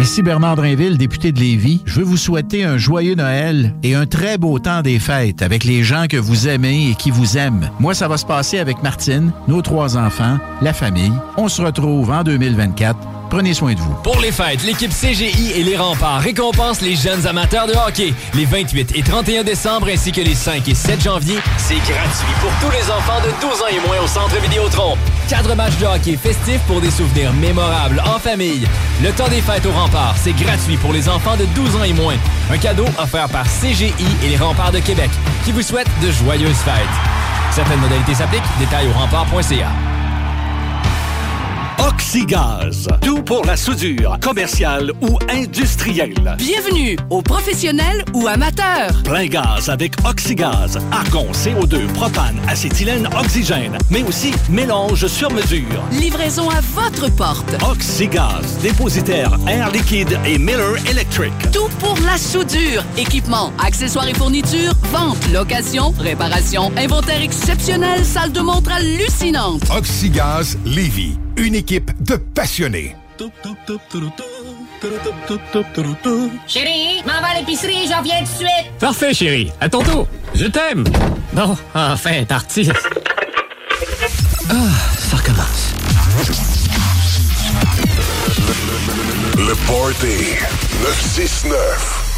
Ici 0.00 0.22
Bernard 0.22 0.56
Drinville, 0.56 0.96
député 0.96 1.30
de 1.30 1.38
Lévis. 1.38 1.82
Je 1.84 1.96
veux 1.96 2.06
vous 2.06 2.16
souhaiter 2.16 2.64
un 2.64 2.78
joyeux 2.78 3.14
Noël 3.14 3.74
et 3.82 3.94
un 3.94 4.06
très 4.06 4.38
beau 4.38 4.58
temps 4.58 4.80
des 4.80 4.98
fêtes 4.98 5.42
avec 5.42 5.62
les 5.62 5.82
gens 5.82 6.06
que 6.08 6.16
vous 6.16 6.48
aimez 6.48 6.88
et 6.90 6.94
qui 6.94 7.10
vous 7.10 7.36
aiment. 7.36 7.68
Moi, 7.78 7.92
ça 7.92 8.08
va 8.08 8.16
se 8.16 8.24
passer 8.24 8.58
avec 8.58 8.82
Martine, 8.82 9.30
nos 9.46 9.60
trois 9.60 9.98
enfants, 9.98 10.38
la 10.62 10.72
famille. 10.72 11.12
On 11.36 11.48
se 11.48 11.60
retrouve 11.60 12.10
en 12.10 12.22
2024. 12.22 12.96
Prenez 13.30 13.54
soin 13.54 13.74
de 13.74 13.78
vous. 13.78 13.94
Pour 14.02 14.18
les 14.18 14.32
fêtes, 14.32 14.64
l'équipe 14.64 14.90
CGI 14.90 15.52
et 15.52 15.62
les 15.62 15.76
remparts 15.76 16.20
récompensent 16.20 16.80
les 16.80 16.96
jeunes 16.96 17.28
amateurs 17.28 17.68
de 17.68 17.74
hockey. 17.74 18.12
Les 18.34 18.44
28 18.44 18.96
et 18.96 19.02
31 19.02 19.44
décembre 19.44 19.86
ainsi 19.88 20.10
que 20.10 20.20
les 20.20 20.34
5 20.34 20.66
et 20.68 20.74
7 20.74 21.00
janvier, 21.00 21.36
c'est 21.56 21.76
gratuit 21.76 22.34
pour 22.40 22.50
tous 22.60 22.72
les 22.72 22.90
enfants 22.90 23.20
de 23.24 23.30
12 23.40 23.62
ans 23.62 23.68
et 23.70 23.86
moins 23.86 24.02
au 24.02 24.08
Centre 24.08 24.36
Vidéotron. 24.40 24.96
Quatre 25.28 25.54
matchs 25.54 25.78
de 25.78 25.86
hockey 25.86 26.16
festifs 26.16 26.60
pour 26.66 26.80
des 26.80 26.90
souvenirs 26.90 27.32
mémorables 27.34 28.02
en 28.04 28.18
famille. 28.18 28.66
Le 29.00 29.10
temps 29.12 29.28
des 29.28 29.40
fêtes 29.40 29.64
aux 29.64 29.70
remparts, 29.70 29.89
c'est 30.16 30.32
gratuit 30.32 30.76
pour 30.76 30.92
les 30.92 31.08
enfants 31.08 31.36
de 31.36 31.44
12 31.46 31.76
ans 31.76 31.84
et 31.84 31.92
moins. 31.92 32.16
Un 32.50 32.58
cadeau 32.58 32.86
offert 32.98 33.28
par 33.28 33.44
CGI 33.46 33.94
et 34.24 34.28
les 34.28 34.36
remparts 34.36 34.72
de 34.72 34.78
Québec 34.78 35.10
qui 35.44 35.52
vous 35.52 35.62
souhaitent 35.62 35.90
de 36.02 36.10
joyeuses 36.10 36.58
fêtes. 36.58 36.74
Certaines 37.50 37.80
modalités 37.80 38.14
s'appliquent. 38.14 38.42
Détails 38.58 38.88
au 38.88 38.92
rempart.ca. 38.92 39.89
Oxygaz. 41.88 42.88
Tout 43.00 43.22
pour 43.22 43.44
la 43.44 43.56
soudure, 43.56 44.18
commerciale 44.20 44.92
ou 45.00 45.18
industrielle. 45.30 46.36
Bienvenue 46.36 46.98
aux 47.08 47.22
professionnels 47.22 48.04
ou 48.12 48.26
amateurs. 48.28 49.02
Plein 49.02 49.26
gaz 49.26 49.70
avec 49.70 49.94
Oxygaz. 50.04 50.78
Argon, 50.92 51.28
CO2, 51.32 51.86
propane, 51.94 52.38
acétylène, 52.48 53.08
oxygène. 53.18 53.78
Mais 53.90 54.02
aussi 54.02 54.32
mélange 54.50 55.06
sur 55.06 55.30
mesure. 55.32 55.82
Livraison 55.92 56.50
à 56.50 56.60
votre 56.60 57.10
porte. 57.14 57.56
Oxygaz. 57.62 58.58
Dépositaire 58.60 59.38
Air 59.48 59.70
Liquide 59.70 60.18
et 60.26 60.38
Miller 60.38 60.76
Electric. 60.90 61.32
Tout 61.50 61.70
pour 61.78 61.96
la 62.04 62.18
soudure. 62.18 62.84
Équipement, 62.98 63.52
accessoires 63.64 64.08
et 64.08 64.14
fournitures, 64.14 64.74
vente, 64.92 65.26
location, 65.32 65.94
réparation, 65.98 66.72
inventaire 66.76 67.22
exceptionnel, 67.22 68.04
salle 68.04 68.32
de 68.32 68.40
montre 68.40 68.70
hallucinante. 68.70 69.62
Oxygaz 69.74 70.58
Lévis. 70.66 71.16
Une 71.40 71.54
équipe 71.54 71.90
de 72.02 72.16
passionnés. 72.16 72.94
Chérie, 76.46 77.02
m'en 77.06 77.18
va 77.22 77.28
à 77.28 77.40
l'épicerie, 77.40 77.88
j'en 77.88 78.02
viens 78.02 78.18
tout 78.18 78.24
de 78.24 78.28
suite. 78.28 78.70
Parfait, 78.78 79.14
chérie. 79.14 79.50
À 79.58 79.70
tantôt. 79.70 80.06
Je 80.34 80.44
t'aime. 80.44 80.84
Bon, 81.32 81.56
enfin, 81.74 82.24
parti. 82.26 82.68
Ah, 84.50 84.54
ça 84.98 85.16
recommence. 85.16 85.72
Le 89.38 89.54
Party 89.66 90.36
969. 90.82 92.09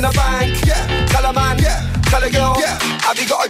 In 0.00 0.10
the 0.10 0.16
bank? 0.16 0.56
Yeah. 0.64 1.06
Tell 1.06 1.24
a 1.24 1.32
man. 1.32 1.58
Yeah. 1.58 1.80
Tell 2.04 2.22
a 2.22 2.30
girl. 2.30 2.56
Yeah. 2.58 2.78
Have 3.04 3.18
you 3.18 3.28
got 3.28 3.46
a 3.46 3.49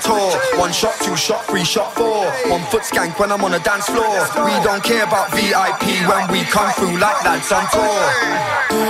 tour. 0.00 0.30
One 0.58 0.72
shot, 0.72 0.94
two 1.02 1.16
shot, 1.16 1.44
three 1.46 1.64
shot, 1.64 1.94
four. 1.94 2.26
One 2.50 2.64
foot 2.70 2.82
skank 2.82 3.18
when 3.18 3.32
I'm 3.32 3.44
on 3.44 3.52
the 3.52 3.60
dance 3.60 3.86
floor. 3.86 4.26
We 4.44 4.52
don't 4.64 4.82
care 4.82 5.04
about 5.04 5.30
VIP 5.32 6.06
when 6.08 6.30
we 6.30 6.42
come 6.44 6.72
through 6.72 6.98
like 6.98 7.24
lads 7.24 7.52
on 7.52 7.64
tour. 7.70 8.89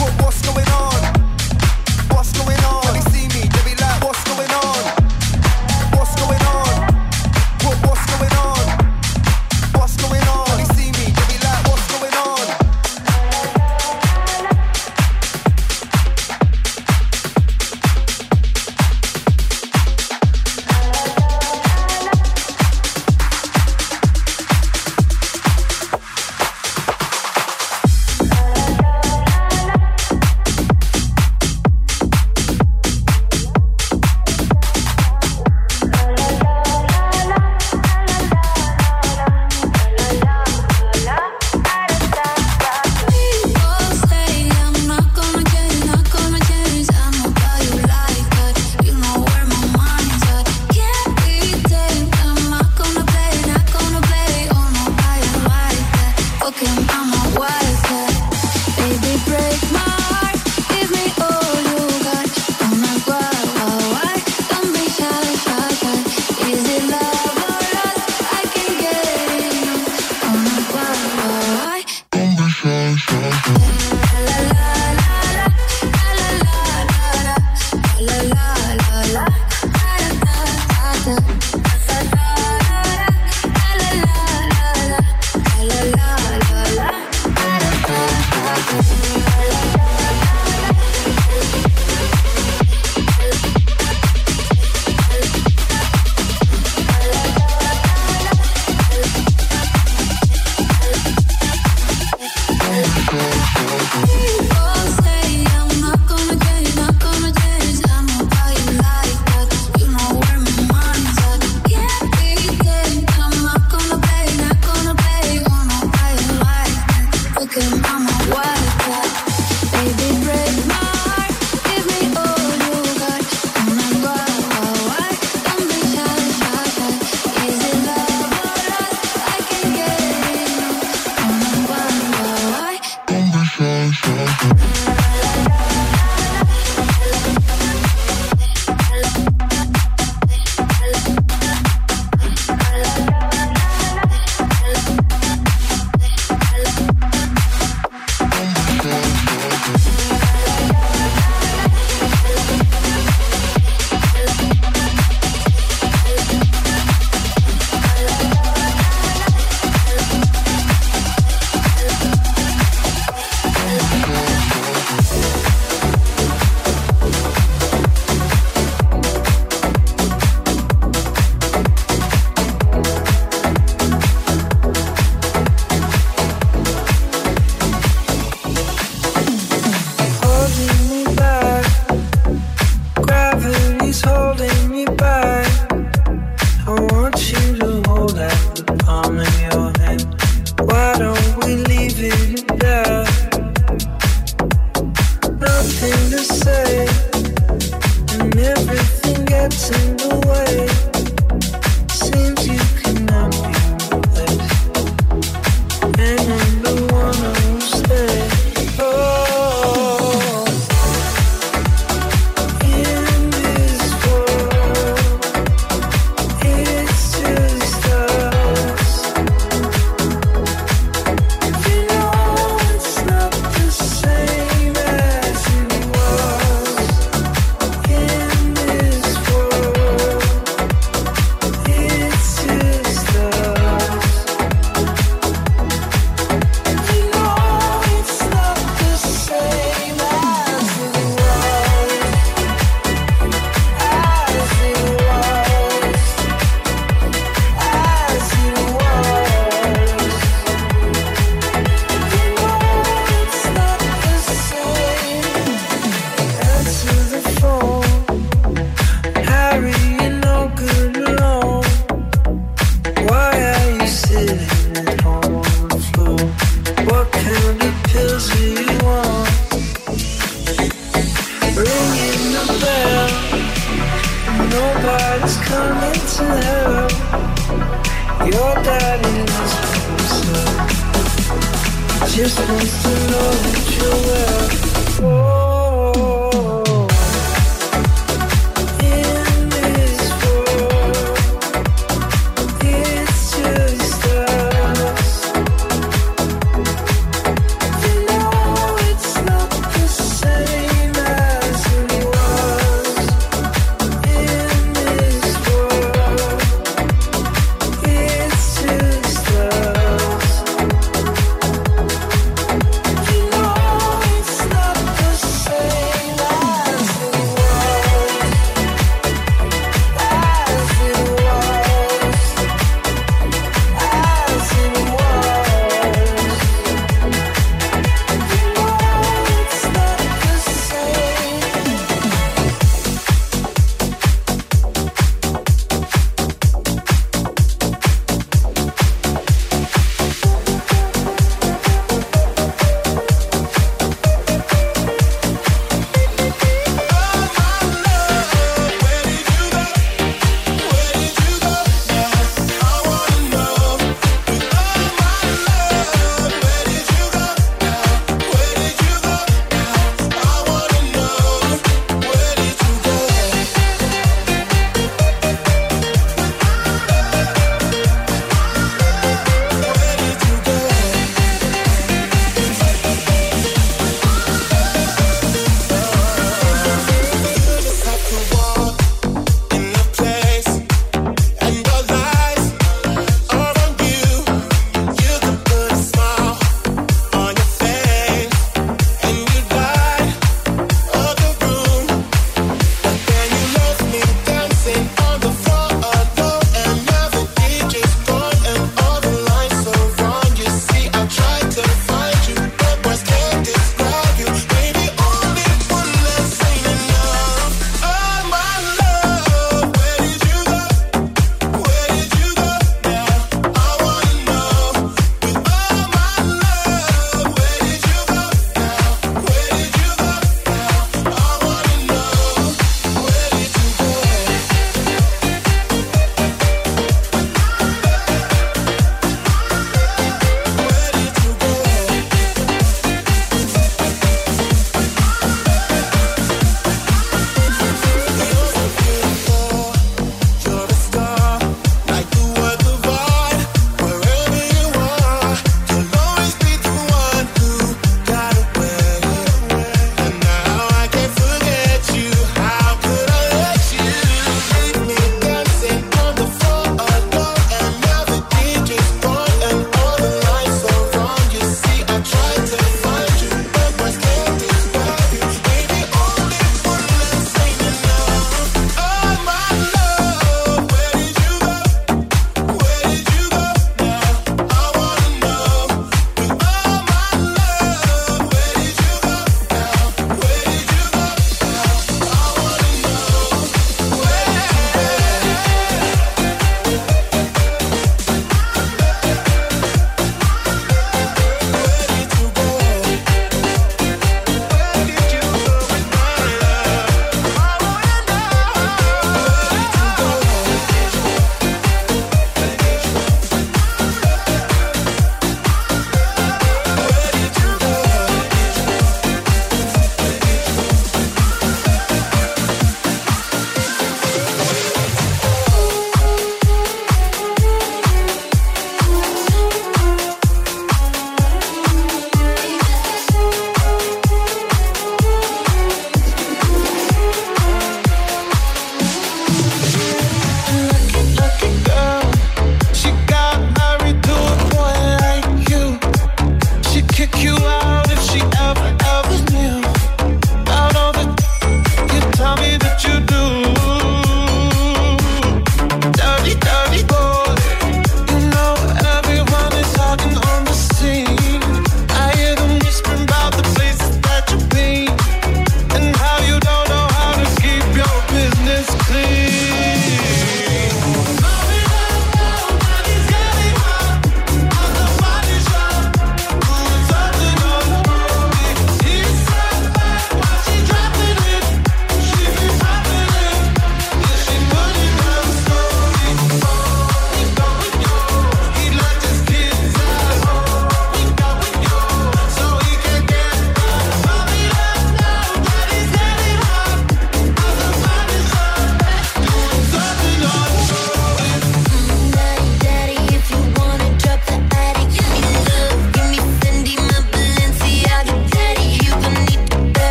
What, 0.00 0.12
what's 0.22 0.40
going 0.40 0.66
on? 0.68 0.89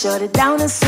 Shut 0.00 0.22
it 0.22 0.32
down 0.32 0.62
as 0.62 0.79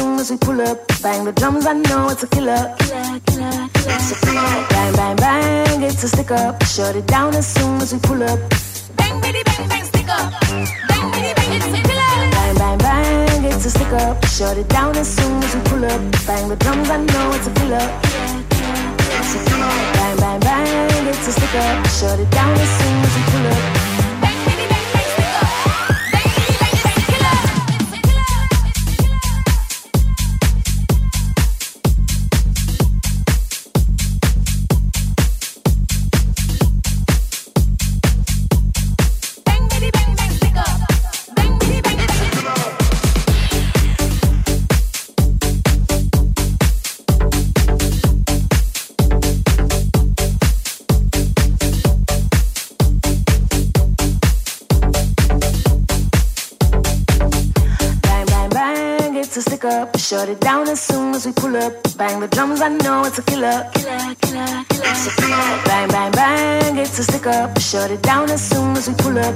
Bang, 64.02 65.88
bang, 65.88 66.10
bang, 66.12 66.76
it's 66.76 66.98
a 66.98 67.04
stick 67.04 67.26
up. 67.26 67.56
Shut 67.60 67.90
it 67.92 68.02
down 68.02 68.28
as 68.30 68.42
soon 68.42 68.76
as 68.76 68.88
we 68.88 68.94
pull 68.96 69.16
up. 69.16 69.34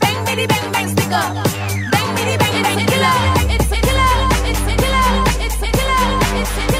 Bang, 0.00 0.24
bitty, 0.24 0.46
bang, 0.48 0.72
bang, 0.72 0.88
stick 0.88 1.12
up. 1.12 1.32
Bang, 1.92 2.16
bitty, 2.16 2.36
bang, 2.36 2.80
a 2.80 2.86
killer. 2.90 3.18
It's 3.54 3.70
a 3.70 3.76
killer. 3.86 4.12
It's 4.50 4.60
a 4.60 4.74
killer. 4.82 5.10
It's 5.46 5.62
a 5.62 5.70
killer. 5.70 6.40
It's 6.40 6.58
a 6.58 6.72
killer. 6.72 6.79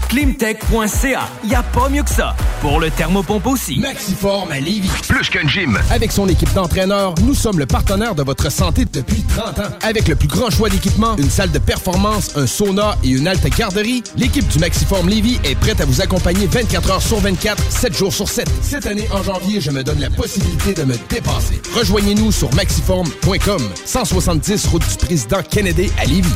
Climtech.ca, 0.11 1.29
y 1.45 1.55
a 1.55 1.63
pas 1.63 1.87
mieux 1.87 2.03
que 2.03 2.09
ça. 2.09 2.35
Pour 2.59 2.81
le 2.81 2.91
thermopompe 2.91 3.47
aussi. 3.47 3.79
Maxiform 3.79 4.51
à 4.51 4.59
Lévis. 4.59 4.91
Plus 5.07 5.29
qu'un 5.29 5.47
gym. 5.47 5.79
Avec 5.89 6.11
son 6.11 6.27
équipe 6.27 6.51
d'entraîneurs, 6.53 7.15
nous 7.23 7.33
sommes 7.33 7.57
le 7.57 7.65
partenaire 7.65 8.13
de 8.13 8.21
votre 8.21 8.51
santé 8.51 8.83
depuis 8.91 9.23
30 9.23 9.59
ans. 9.59 9.71
Avec 9.81 10.09
le 10.09 10.17
plus 10.17 10.27
grand 10.27 10.49
choix 10.49 10.67
d'équipements, 10.67 11.15
une 11.15 11.29
salle 11.29 11.49
de 11.51 11.59
performance, 11.59 12.35
un 12.35 12.45
sauna 12.45 12.97
et 13.05 13.07
une 13.07 13.25
halte 13.25 13.47
garderie, 13.57 14.03
l'équipe 14.17 14.45
du 14.49 14.59
Maxiform 14.59 15.07
Lévis 15.07 15.39
est 15.45 15.55
prête 15.55 15.79
à 15.79 15.85
vous 15.85 16.01
accompagner 16.01 16.45
24 16.45 16.91
heures 16.91 17.01
sur 17.01 17.21
24, 17.21 17.71
7 17.71 17.97
jours 17.97 18.11
sur 18.11 18.27
7. 18.27 18.49
Cette 18.61 18.87
année, 18.87 19.07
en 19.13 19.23
janvier, 19.23 19.61
je 19.61 19.71
me 19.71 19.81
donne 19.81 20.01
la 20.01 20.09
possibilité 20.09 20.73
de 20.73 20.83
me 20.83 20.95
dépasser. 21.09 21.61
Rejoignez-nous 21.73 22.33
sur 22.33 22.53
maxiform.com, 22.53 23.61
170 23.85 24.67
route 24.67 24.83
du 24.89 25.05
président 25.05 25.41
Kennedy 25.49 25.89
à 25.97 26.03
Lévis. 26.03 26.27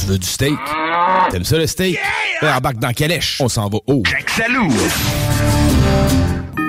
Tu 0.00 0.06
veux 0.06 0.18
du 0.18 0.26
steak? 0.26 0.58
T'aimes 1.30 1.44
ça 1.44 1.58
le 1.58 1.66
steak? 1.66 1.98
Ben, 2.40 2.56
embarque 2.56 2.78
dans 2.78 2.92
Calèche. 2.92 3.38
On 3.40 3.48
s'en 3.48 3.68
va 3.68 3.78
haut. 3.86 4.02
Salou. 4.26 4.72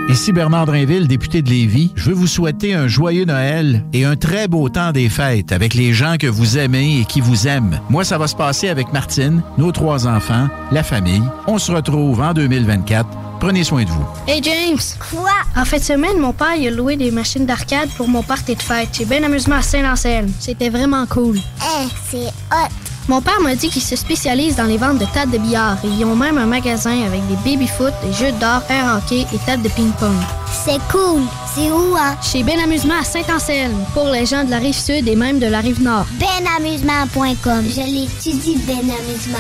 Ici 0.09 0.33
Bernard 0.33 0.65
Drinville, 0.65 1.07
député 1.07 1.41
de 1.41 1.49
Lévis. 1.49 1.93
Je 1.95 2.09
veux 2.09 2.15
vous 2.15 2.27
souhaiter 2.27 2.73
un 2.73 2.87
joyeux 2.89 3.23
Noël 3.23 3.85
et 3.93 4.03
un 4.03 4.17
très 4.17 4.49
beau 4.49 4.67
temps 4.67 4.91
des 4.91 5.07
fêtes 5.07 5.53
avec 5.53 5.75
les 5.75 5.93
gens 5.93 6.17
que 6.19 6.27
vous 6.27 6.57
aimez 6.57 6.99
et 6.99 7.05
qui 7.05 7.21
vous 7.21 7.47
aiment. 7.47 7.79
Moi, 7.89 8.03
ça 8.03 8.17
va 8.17 8.27
se 8.27 8.35
passer 8.35 8.67
avec 8.67 8.91
Martine, 8.91 9.41
nos 9.57 9.71
trois 9.71 10.07
enfants, 10.07 10.49
la 10.71 10.83
famille. 10.83 11.23
On 11.47 11.57
se 11.57 11.71
retrouve 11.71 12.19
en 12.21 12.33
2024. 12.33 13.07
Prenez 13.39 13.63
soin 13.63 13.85
de 13.85 13.89
vous. 13.89 14.05
Hey 14.27 14.43
James! 14.43 14.77
Quoi? 15.09 15.31
En 15.55 15.63
fin 15.63 15.77
de 15.77 15.83
semaine, 15.83 16.19
mon 16.19 16.33
père 16.33 16.55
il 16.57 16.67
a 16.67 16.71
loué 16.71 16.97
des 16.97 17.11
machines 17.11 17.45
d'arcade 17.45 17.89
pour 17.95 18.09
mon 18.09 18.23
party 18.23 18.55
de 18.55 18.61
fête. 18.61 18.89
J'ai 18.91 19.05
bien 19.05 19.23
amusement 19.23 19.55
à 19.55 19.61
Saint-Anselme. 19.61 20.29
C'était 20.39 20.69
vraiment 20.69 21.05
cool. 21.05 21.37
Eh, 21.37 21.87
c'est 22.09 22.27
hot! 22.51 22.90
Mon 23.07 23.21
père 23.21 23.41
m'a 23.41 23.55
dit 23.55 23.69
qu'il 23.69 23.81
se 23.81 23.95
spécialise 23.95 24.55
dans 24.55 24.65
les 24.65 24.77
ventes 24.77 24.99
de 24.99 25.05
tables 25.05 25.31
de 25.31 25.37
billard 25.37 25.77
et 25.83 25.87
ils 25.87 26.05
ont 26.05 26.15
même 26.15 26.37
un 26.37 26.45
magasin 26.45 27.03
avec 27.05 27.21
des 27.27 27.35
baby-foot, 27.43 27.93
des 28.03 28.13
jeux 28.13 28.31
d'or, 28.33 28.61
air 28.69 28.97
hockey 28.97 29.25
et 29.33 29.37
tables 29.45 29.63
de 29.63 29.69
ping-pong. 29.69 30.15
C'est 30.63 30.79
cool! 30.91 31.21
C'est 31.53 31.69
où, 31.71 31.95
hein? 31.97 32.15
Chez 32.21 32.43
Ben 32.43 32.59
Amusement 32.59 32.93
à 33.01 33.03
Saint-Anselme, 33.03 33.75
pour 33.93 34.05
les 34.05 34.25
gens 34.25 34.43
de 34.43 34.51
la 34.51 34.59
rive 34.59 34.77
sud 34.77 35.07
et 35.07 35.15
même 35.15 35.39
de 35.39 35.47
la 35.47 35.59
rive 35.59 35.81
nord. 35.81 36.05
Benamusement.com. 36.13 37.65
Je 37.67 37.81
l'étudie, 37.81 38.57
Ben 38.65 38.77
Amusement. 38.77 39.37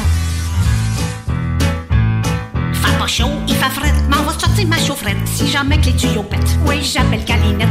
Fait 2.73 2.97
pas 2.99 3.07
chaud, 3.07 3.29
il 3.47 3.55
fait 3.55 3.69
fret, 3.69 3.93
m'en 4.09 4.23
va 4.23 4.37
sortir 4.37 4.67
ma 4.67 4.77
chaufferette 4.77 5.17
si 5.25 5.47
jamais 5.47 5.79
que 5.79 5.85
les 5.85 5.95
tuyaux 5.95 6.23
pètent. 6.23 6.57
Oui, 6.65 6.81
j'appelle 6.81 7.23
Calinette. 7.23 7.69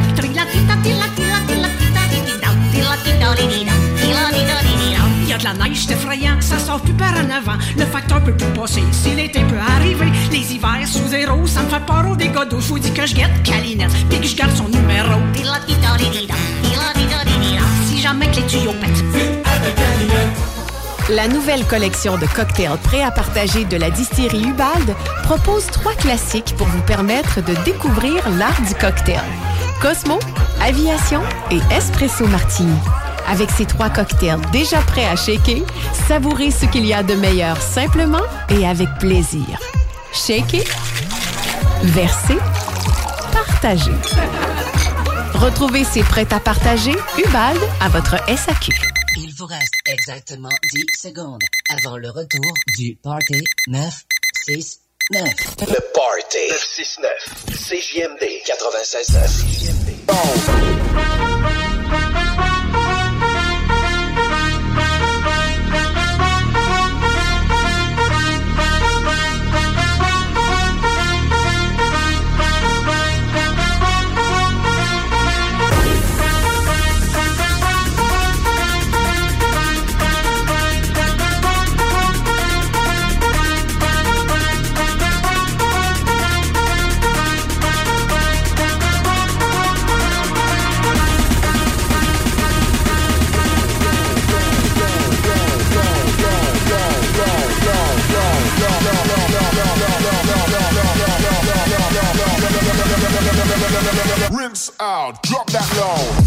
Y 5.30 5.32
a 5.32 5.38
de 5.38 5.44
la 5.44 5.52
neige, 5.52 5.84
c'est 5.86 5.94
effrayant, 5.94 6.40
ça 6.40 6.58
sort 6.58 6.80
plus 6.80 6.92
par 6.92 7.12
en 7.12 7.30
avant. 7.30 7.56
Le 7.76 7.84
facteur 7.84 8.20
peut 8.22 8.36
plus 8.36 8.48
passer, 8.48 8.82
si 8.90 9.10
l'été 9.10 9.40
peut 9.44 9.58
arriver. 9.76 10.10
Les 10.32 10.54
hivers 10.54 10.86
sous 10.86 11.06
zéro, 11.06 11.46
ça 11.46 11.62
me 11.62 11.68
fait 11.68 11.86
peur 11.86 12.04
au 12.10 12.16
dégâts 12.16 12.48
d'eau. 12.50 12.58
Je 12.58 12.66
vous 12.66 12.78
dis 12.80 12.92
que 12.92 13.06
je 13.06 13.14
guette 13.14 13.42
Calinette, 13.44 13.92
puis 14.08 14.18
que 14.18 14.26
je 14.26 14.34
garde 14.34 14.56
son 14.56 14.68
numéro. 14.68 15.20
Si 17.86 18.00
jamais 18.00 18.26
que 18.26 18.36
les 18.36 18.46
tuyaux 18.46 18.74
pètent. 18.80 19.04
La 21.10 21.28
nouvelle 21.28 21.64
collection 21.64 22.18
de 22.18 22.26
cocktails 22.26 22.78
prêts 22.82 23.02
à 23.02 23.12
partager 23.12 23.64
de 23.64 23.76
la 23.76 23.90
distillerie 23.90 24.44
Ubald 24.44 24.96
propose 25.22 25.66
trois 25.66 25.94
classiques 25.94 26.54
pour 26.56 26.66
vous 26.66 26.82
permettre 26.82 27.40
de 27.40 27.54
découvrir 27.64 28.28
l'art 28.30 28.60
du 28.62 28.74
cocktail. 28.74 29.22
Cosmo, 29.80 30.18
Aviation 30.60 31.22
et 31.50 31.60
Espresso 31.74 32.26
Martini. 32.26 32.78
Avec 33.28 33.50
ces 33.50 33.66
trois 33.66 33.90
cocktails 33.90 34.40
déjà 34.52 34.78
prêts 34.82 35.06
à 35.06 35.16
shaker, 35.16 35.62
savourez 36.08 36.50
ce 36.50 36.66
qu'il 36.66 36.86
y 36.86 36.92
a 36.92 37.02
de 37.02 37.14
meilleur 37.14 37.60
simplement 37.60 38.22
et 38.48 38.66
avec 38.66 38.88
plaisir. 38.98 39.58
Shaker, 40.12 40.64
verser, 41.82 42.38
partager. 43.32 43.92
Retrouvez 45.34 45.84
ces 45.84 46.02
prêts 46.02 46.26
à 46.32 46.40
partager 46.40 46.92
Ubald 47.18 47.60
à 47.80 47.88
votre 47.88 48.16
SAQ. 48.28 48.72
Il 49.16 49.34
vous 49.34 49.46
reste 49.46 49.74
exactement 49.86 50.48
10 50.72 50.84
secondes 51.00 51.42
avant 51.68 51.96
le 51.96 52.10
retour 52.10 52.52
du 52.78 52.96
Party 53.02 53.42
969. 53.68 55.24
Le 55.60 55.80
Party 55.94 56.38
969. 56.50 57.10
CJMD 57.52 58.22
96.9. 58.46 59.90
Rinse 60.08 61.09
out, 104.78 105.22
drop 105.22 105.46
that 105.52 105.66
low. 105.78 106.19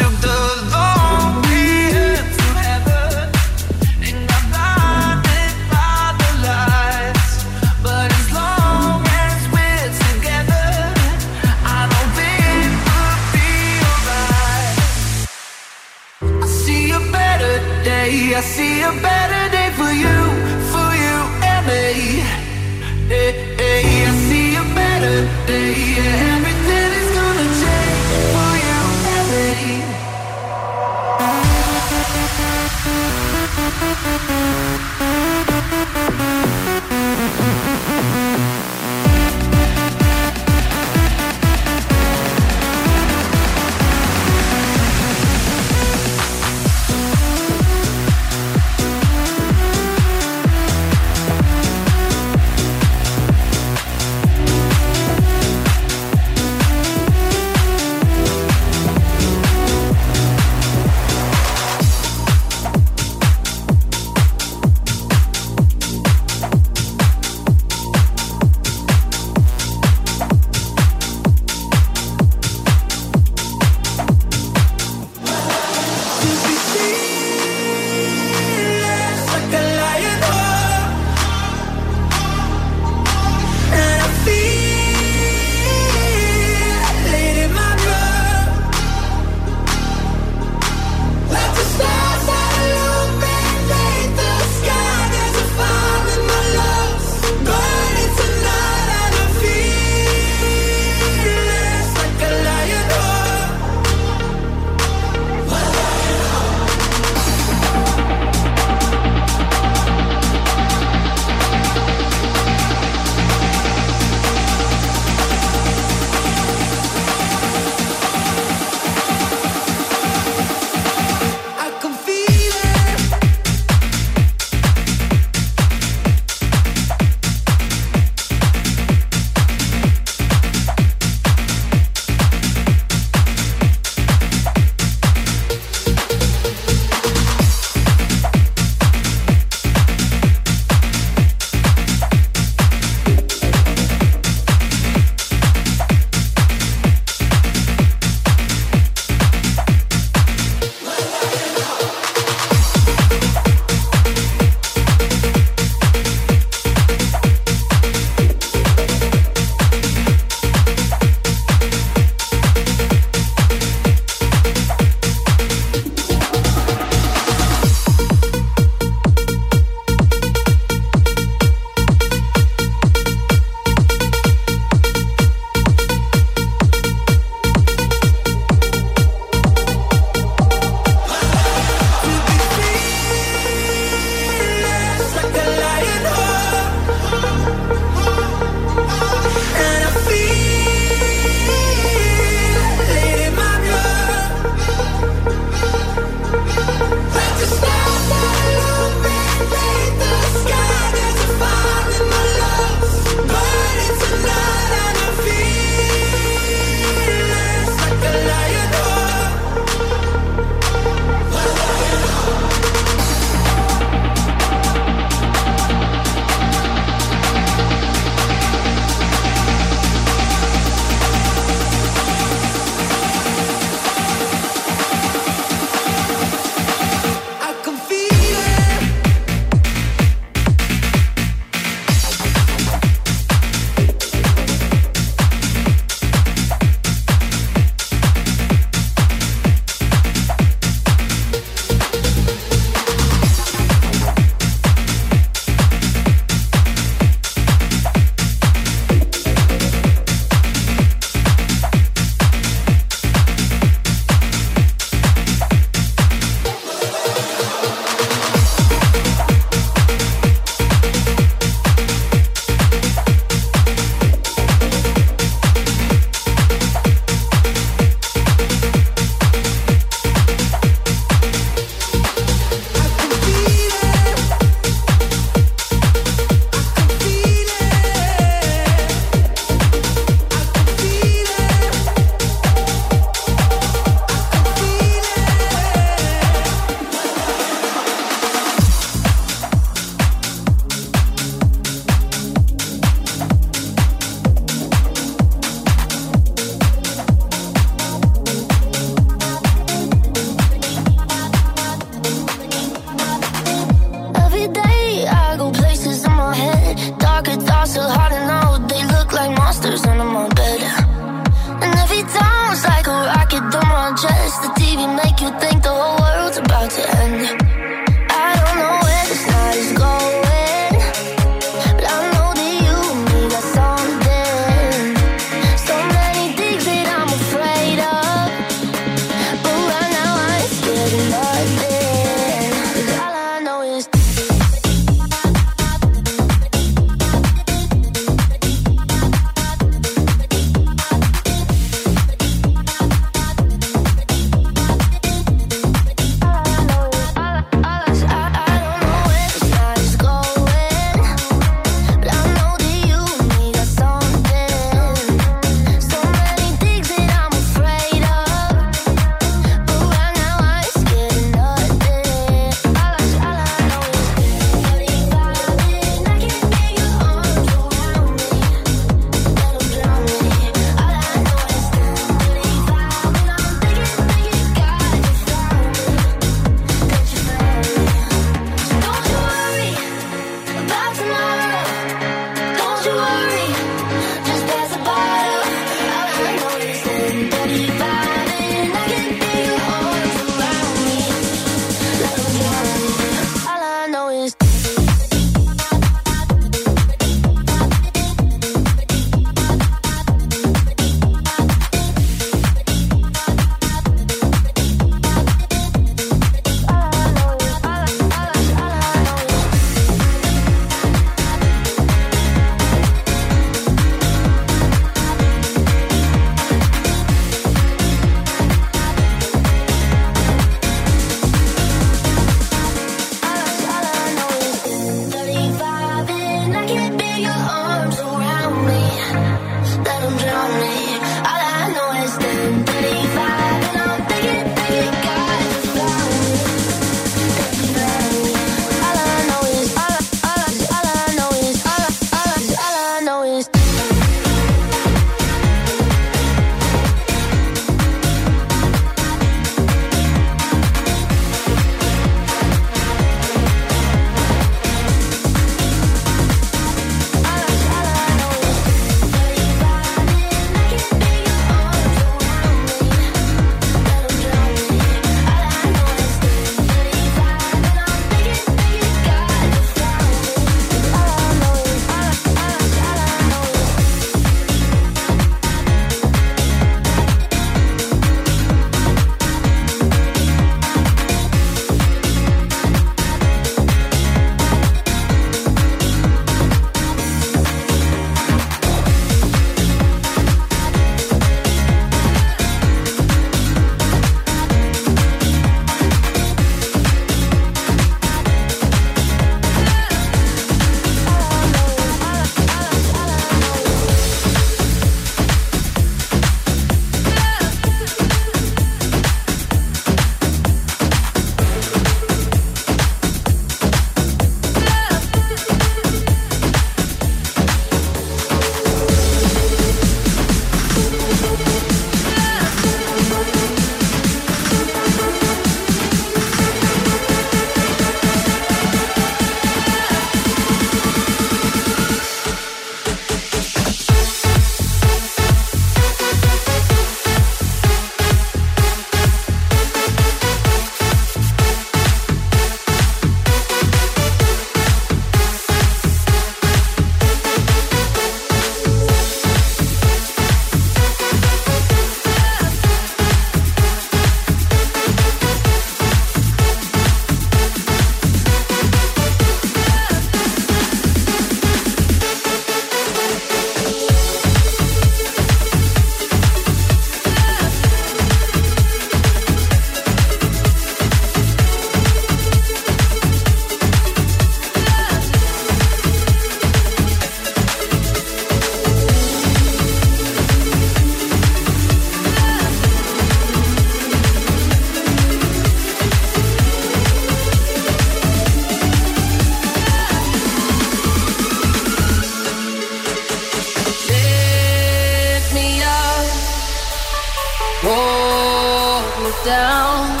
down. 599.24 600.00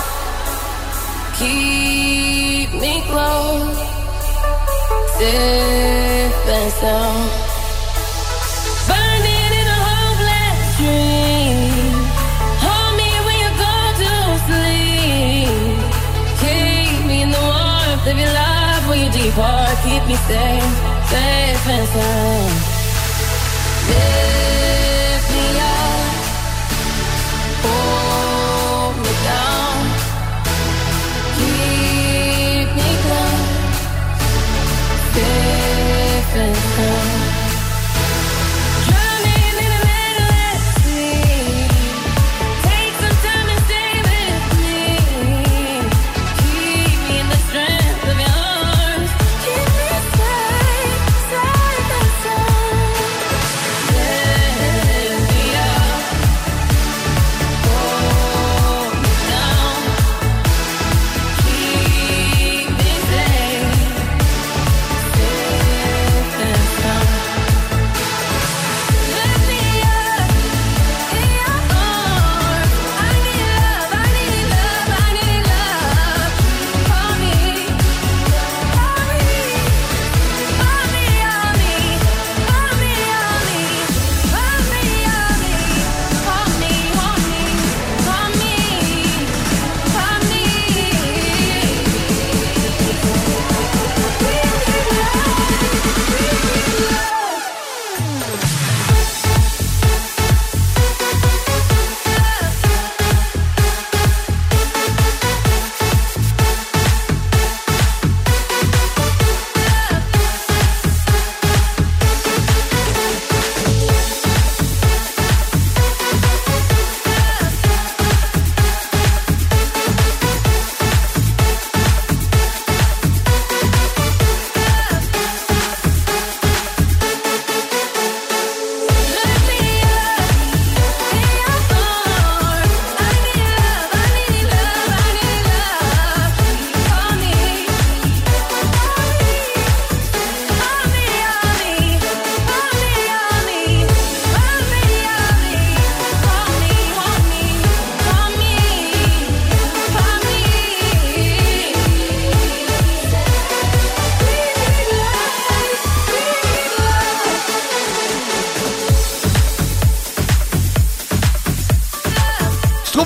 Keep 1.38 2.74
me 2.74 3.02
close, 3.08 3.78
safe 5.18 6.48
and 6.56 6.72
sound. 6.80 7.30
Burning 8.88 9.52
in 9.60 9.66
a 9.76 9.80
hopeless 9.88 10.60
dream. 10.78 11.94
Hold 12.64 12.92
me 13.00 13.10
when 13.24 13.36
you 13.44 13.52
go 13.64 13.74
to 14.02 14.12
sleep. 14.46 15.78
Keep 16.42 17.06
me 17.08 17.22
in 17.22 17.30
the 17.30 17.40
warmth. 17.40 18.04
Keep 19.84 20.04
me 20.06 20.16
safe, 20.28 20.74
safe 21.10 21.66
and 21.74 21.88
sound. 21.94 22.54
Yeah. 23.88 24.33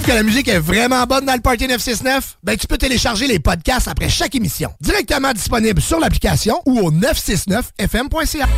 que 0.08 0.14
la 0.14 0.22
musique 0.22 0.48
est 0.48 0.58
vraiment 0.58 1.04
bonne 1.04 1.26
dans 1.26 1.34
le 1.34 1.40
Party 1.40 1.66
969? 1.68 2.38
Ben, 2.42 2.56
tu 2.56 2.66
peux 2.66 2.78
télécharger 2.78 3.26
les 3.26 3.38
podcasts 3.38 3.88
après 3.88 4.08
chaque 4.08 4.34
émission. 4.34 4.70
Directement 4.80 5.34
disponible 5.34 5.82
sur 5.82 6.00
l'application 6.00 6.62
ou 6.64 6.80
au 6.80 6.90
969fm.ca. 6.90 8.48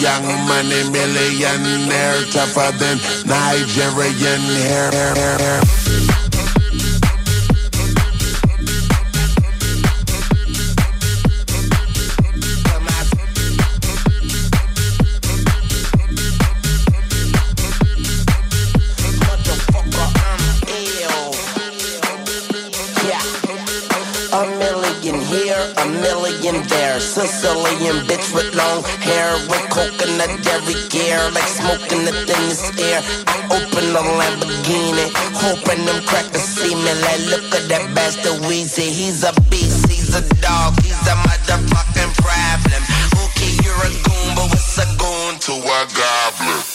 young 0.00 0.24
money 0.48 0.88
millionaire, 0.90 2.24
tougher 2.32 2.72
than 2.78 2.98
Nigerian 3.26 4.40
hair. 4.40 4.90
hair, 4.90 5.14
hair, 5.14 5.38
hair. 5.38 6.29
Like 31.32 31.46
smoking 31.46 32.04
the 32.04 32.12
thinnest 32.26 32.78
air. 32.80 33.00
I 33.26 33.36
open 33.50 33.84
a 33.94 34.02
Lamborghini, 34.18 35.10
hoping 35.34 35.84
them 35.84 36.02
crackers 36.06 36.42
see 36.42 36.74
me. 36.74 36.92
Like, 37.02 37.22
look 37.30 37.46
at 37.54 37.68
that 37.68 37.94
bastard 37.94 38.42
Weezy. 38.46 38.88
He's 38.88 39.22
a 39.24 39.32
beast, 39.50 39.88
he's 39.88 40.14
a 40.14 40.22
dog, 40.40 40.74
he's 40.82 41.06
a 41.06 41.16
motherfucking 41.26 42.12
problem. 42.18 42.82
Okay, 43.24 43.52
you're 43.62 43.82
a 43.84 43.90
goon, 44.06 44.28
but 44.34 44.46
what's 44.50 44.78
a 44.78 44.86
goon 44.98 45.38
to 45.46 45.52
a 45.52 45.80
goblin? 45.94 46.69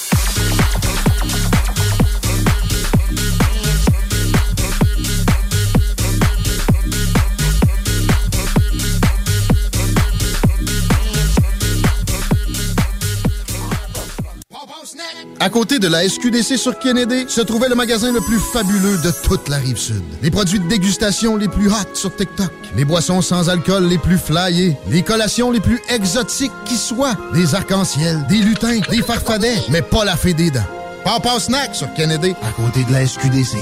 À 15.46 15.50
côté 15.50 15.78
de 15.78 15.88
la 15.88 16.10
SQDC 16.10 16.58
sur 16.58 16.80
Kennedy, 16.80 17.26
se 17.28 17.40
trouvait 17.40 17.70
le 17.70 17.76
magasin 17.76 18.12
le 18.12 18.20
plus 18.20 18.40
fabuleux 18.40 18.98
de 18.98 19.12
toute 19.12 19.48
la 19.48 19.58
rive 19.58 19.78
sud. 19.78 20.02
Les 20.24 20.32
produits 20.32 20.60
de 20.60 20.68
dégustation 20.68 21.38
les 21.38 21.48
plus 21.48 21.68
hot 21.68 21.94
sur 21.94 22.16
TikTok, 22.16 22.52
les 22.76 22.84
boissons 22.84 23.22
sans 23.22 23.48
alcool 23.48 23.86
les 23.88 24.00
plus 24.00 24.18
flyées, 24.18 24.76
les 24.90 25.04
collations 25.04 25.52
les 25.52 25.60
plus 25.60 25.80
exotiques 25.88 26.52
qui 26.66 26.76
soient, 26.76 27.14
des 27.36 27.54
arcs-en-ciel, 27.54 28.26
des 28.28 28.38
lutins, 28.40 28.80
des 28.90 29.04
farfadets, 29.04 29.62
mais 29.70 29.84
pas 29.84 30.04
la 30.04 30.16
fée 30.16 30.34
des 30.34 30.50
dents. 30.50 30.66
Papa 31.04 31.40
Snack 31.40 31.76
sur 31.76 31.94
Kennedy, 31.94 32.34
à 32.42 32.50
côté 32.60 32.84
de 32.84 32.92
la 32.92 33.06
SQDC. 33.06 33.60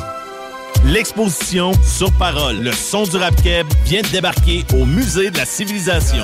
L'exposition 0.86 1.74
Sur 1.86 2.14
Parole, 2.14 2.62
le 2.62 2.72
son 2.72 3.04
du 3.04 3.18
rap 3.18 3.36
vient 3.86 4.02
de 4.04 4.08
débarquer 4.08 4.64
au 4.74 4.86
Musée 4.86 5.32
de 5.32 5.38
la 5.38 5.46
Civilisation. 5.46 6.24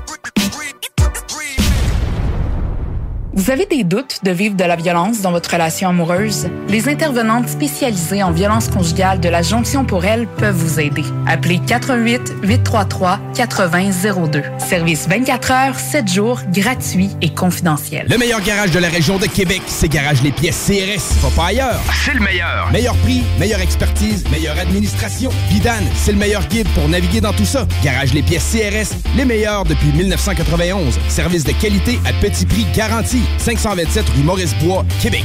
Vous 3.33 3.49
avez 3.49 3.65
des 3.65 3.85
doutes 3.85 4.19
de 4.23 4.31
vivre 4.31 4.57
de 4.57 4.63
la 4.65 4.75
violence 4.75 5.21
dans 5.21 5.31
votre 5.31 5.51
relation 5.51 5.87
amoureuse? 5.87 6.49
Les 6.67 6.89
intervenantes 6.89 7.47
spécialisées 7.47 8.21
en 8.23 8.31
violence 8.31 8.67
conjugale 8.67 9.21
de 9.21 9.29
la 9.29 9.41
Jonction 9.41 9.85
pour 9.85 10.03
elle 10.03 10.27
peuvent 10.27 10.53
vous 10.53 10.81
aider. 10.81 11.05
Appelez 11.25 11.61
88 11.65 12.33
833 12.43 13.21
8002. 13.37 14.43
Service 14.57 15.07
24 15.07 15.51
heures, 15.51 15.79
7 15.79 16.11
jours, 16.11 16.41
gratuit 16.51 17.11
et 17.21 17.29
confidentiel. 17.29 18.05
Le 18.09 18.17
meilleur 18.17 18.41
garage 18.41 18.71
de 18.71 18.79
la 18.79 18.89
région 18.89 19.17
de 19.17 19.27
Québec, 19.27 19.61
c'est 19.65 19.87
Garage 19.87 20.21
Les 20.23 20.33
Pièces 20.33 20.67
CRS. 20.67 21.21
Va 21.21 21.29
pas 21.33 21.47
ailleurs. 21.47 21.79
C'est 22.03 22.13
le 22.13 22.19
meilleur. 22.19 22.69
Meilleur 22.73 22.97
prix, 22.97 23.23
meilleure 23.39 23.61
expertise, 23.61 24.25
meilleure 24.29 24.59
administration. 24.59 25.31
Vidane, 25.49 25.85
c'est 25.95 26.11
le 26.11 26.17
meilleur 26.17 26.45
guide 26.47 26.67
pour 26.75 26.89
naviguer 26.89 27.21
dans 27.21 27.31
tout 27.31 27.45
ça. 27.45 27.65
Garage 27.81 28.13
Les 28.13 28.23
Pièces 28.23 28.51
CRS, 28.51 28.93
les 29.15 29.23
meilleurs 29.23 29.63
depuis 29.63 29.93
1991. 29.93 30.99
Service 31.07 31.45
de 31.45 31.53
qualité 31.53 31.97
à 32.05 32.11
petit 32.11 32.45
prix 32.45 32.65
garanti. 32.75 33.20
527 33.37 34.09
rue 34.09 34.23
Maurice-Bois, 34.23 34.85
Québec. 35.01 35.23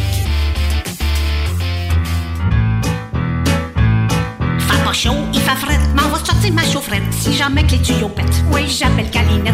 Chaud, 4.97 5.13
il 5.35 5.41
fait 5.41 5.57
fret, 5.57 5.79
m'en 5.95 6.09
va 6.09 6.25
sortir 6.25 6.55
ma 6.55 6.65
chaufferette 6.65 7.03
si 7.11 7.35
jamais 7.35 7.67
que 7.67 7.73
les 7.73 7.83
tuyaux 7.83 8.09
pètent. 8.09 8.43
Oui, 8.51 8.63
j'appelle 8.67 9.11
Calinette, 9.11 9.53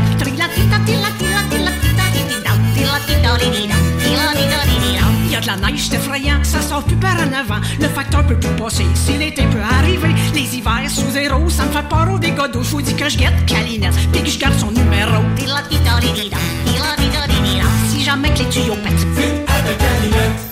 Il 5.27 5.33
y 5.33 5.35
a 5.35 5.41
de 5.41 5.47
la 5.49 5.57
neige, 5.57 5.89
c'est 5.89 5.97
effrayant, 5.97 6.45
ça 6.45 6.61
sort 6.63 6.85
plus 6.85 6.95
par 6.95 7.17
en 7.17 7.33
avant. 7.33 7.61
Le 7.81 7.89
facteur 7.89 8.25
peut 8.25 8.39
plus 8.39 8.55
passer, 8.57 8.87
si 8.95 9.15
l'été 9.15 9.43
peut 9.47 9.59
arriver. 9.61 10.15
Les 10.33 10.57
hivers 10.57 10.89
sous 10.89 11.11
zéro, 11.11 11.49
ça 11.49 11.65
me 11.65 11.73
fait 11.73 11.89
peur 11.89 12.09
au 12.13 12.21
dégâts 12.21 12.49
d'eau. 12.53 12.63
Je 12.63 12.71
vous 12.71 12.83
dis 12.83 12.95
que 12.95 13.09
je 13.09 13.19
guette 13.19 13.45
Calinette, 13.45 13.95
puis 14.13 14.23
que 14.23 14.29
je 14.29 14.39
garde 14.39 14.57
son 14.61 14.71
numéro. 14.71 15.23
Jamais 18.05 18.31
que 18.31 18.39
les 18.41 18.49
tuyaux 18.49 18.75
pètent. 18.83 20.52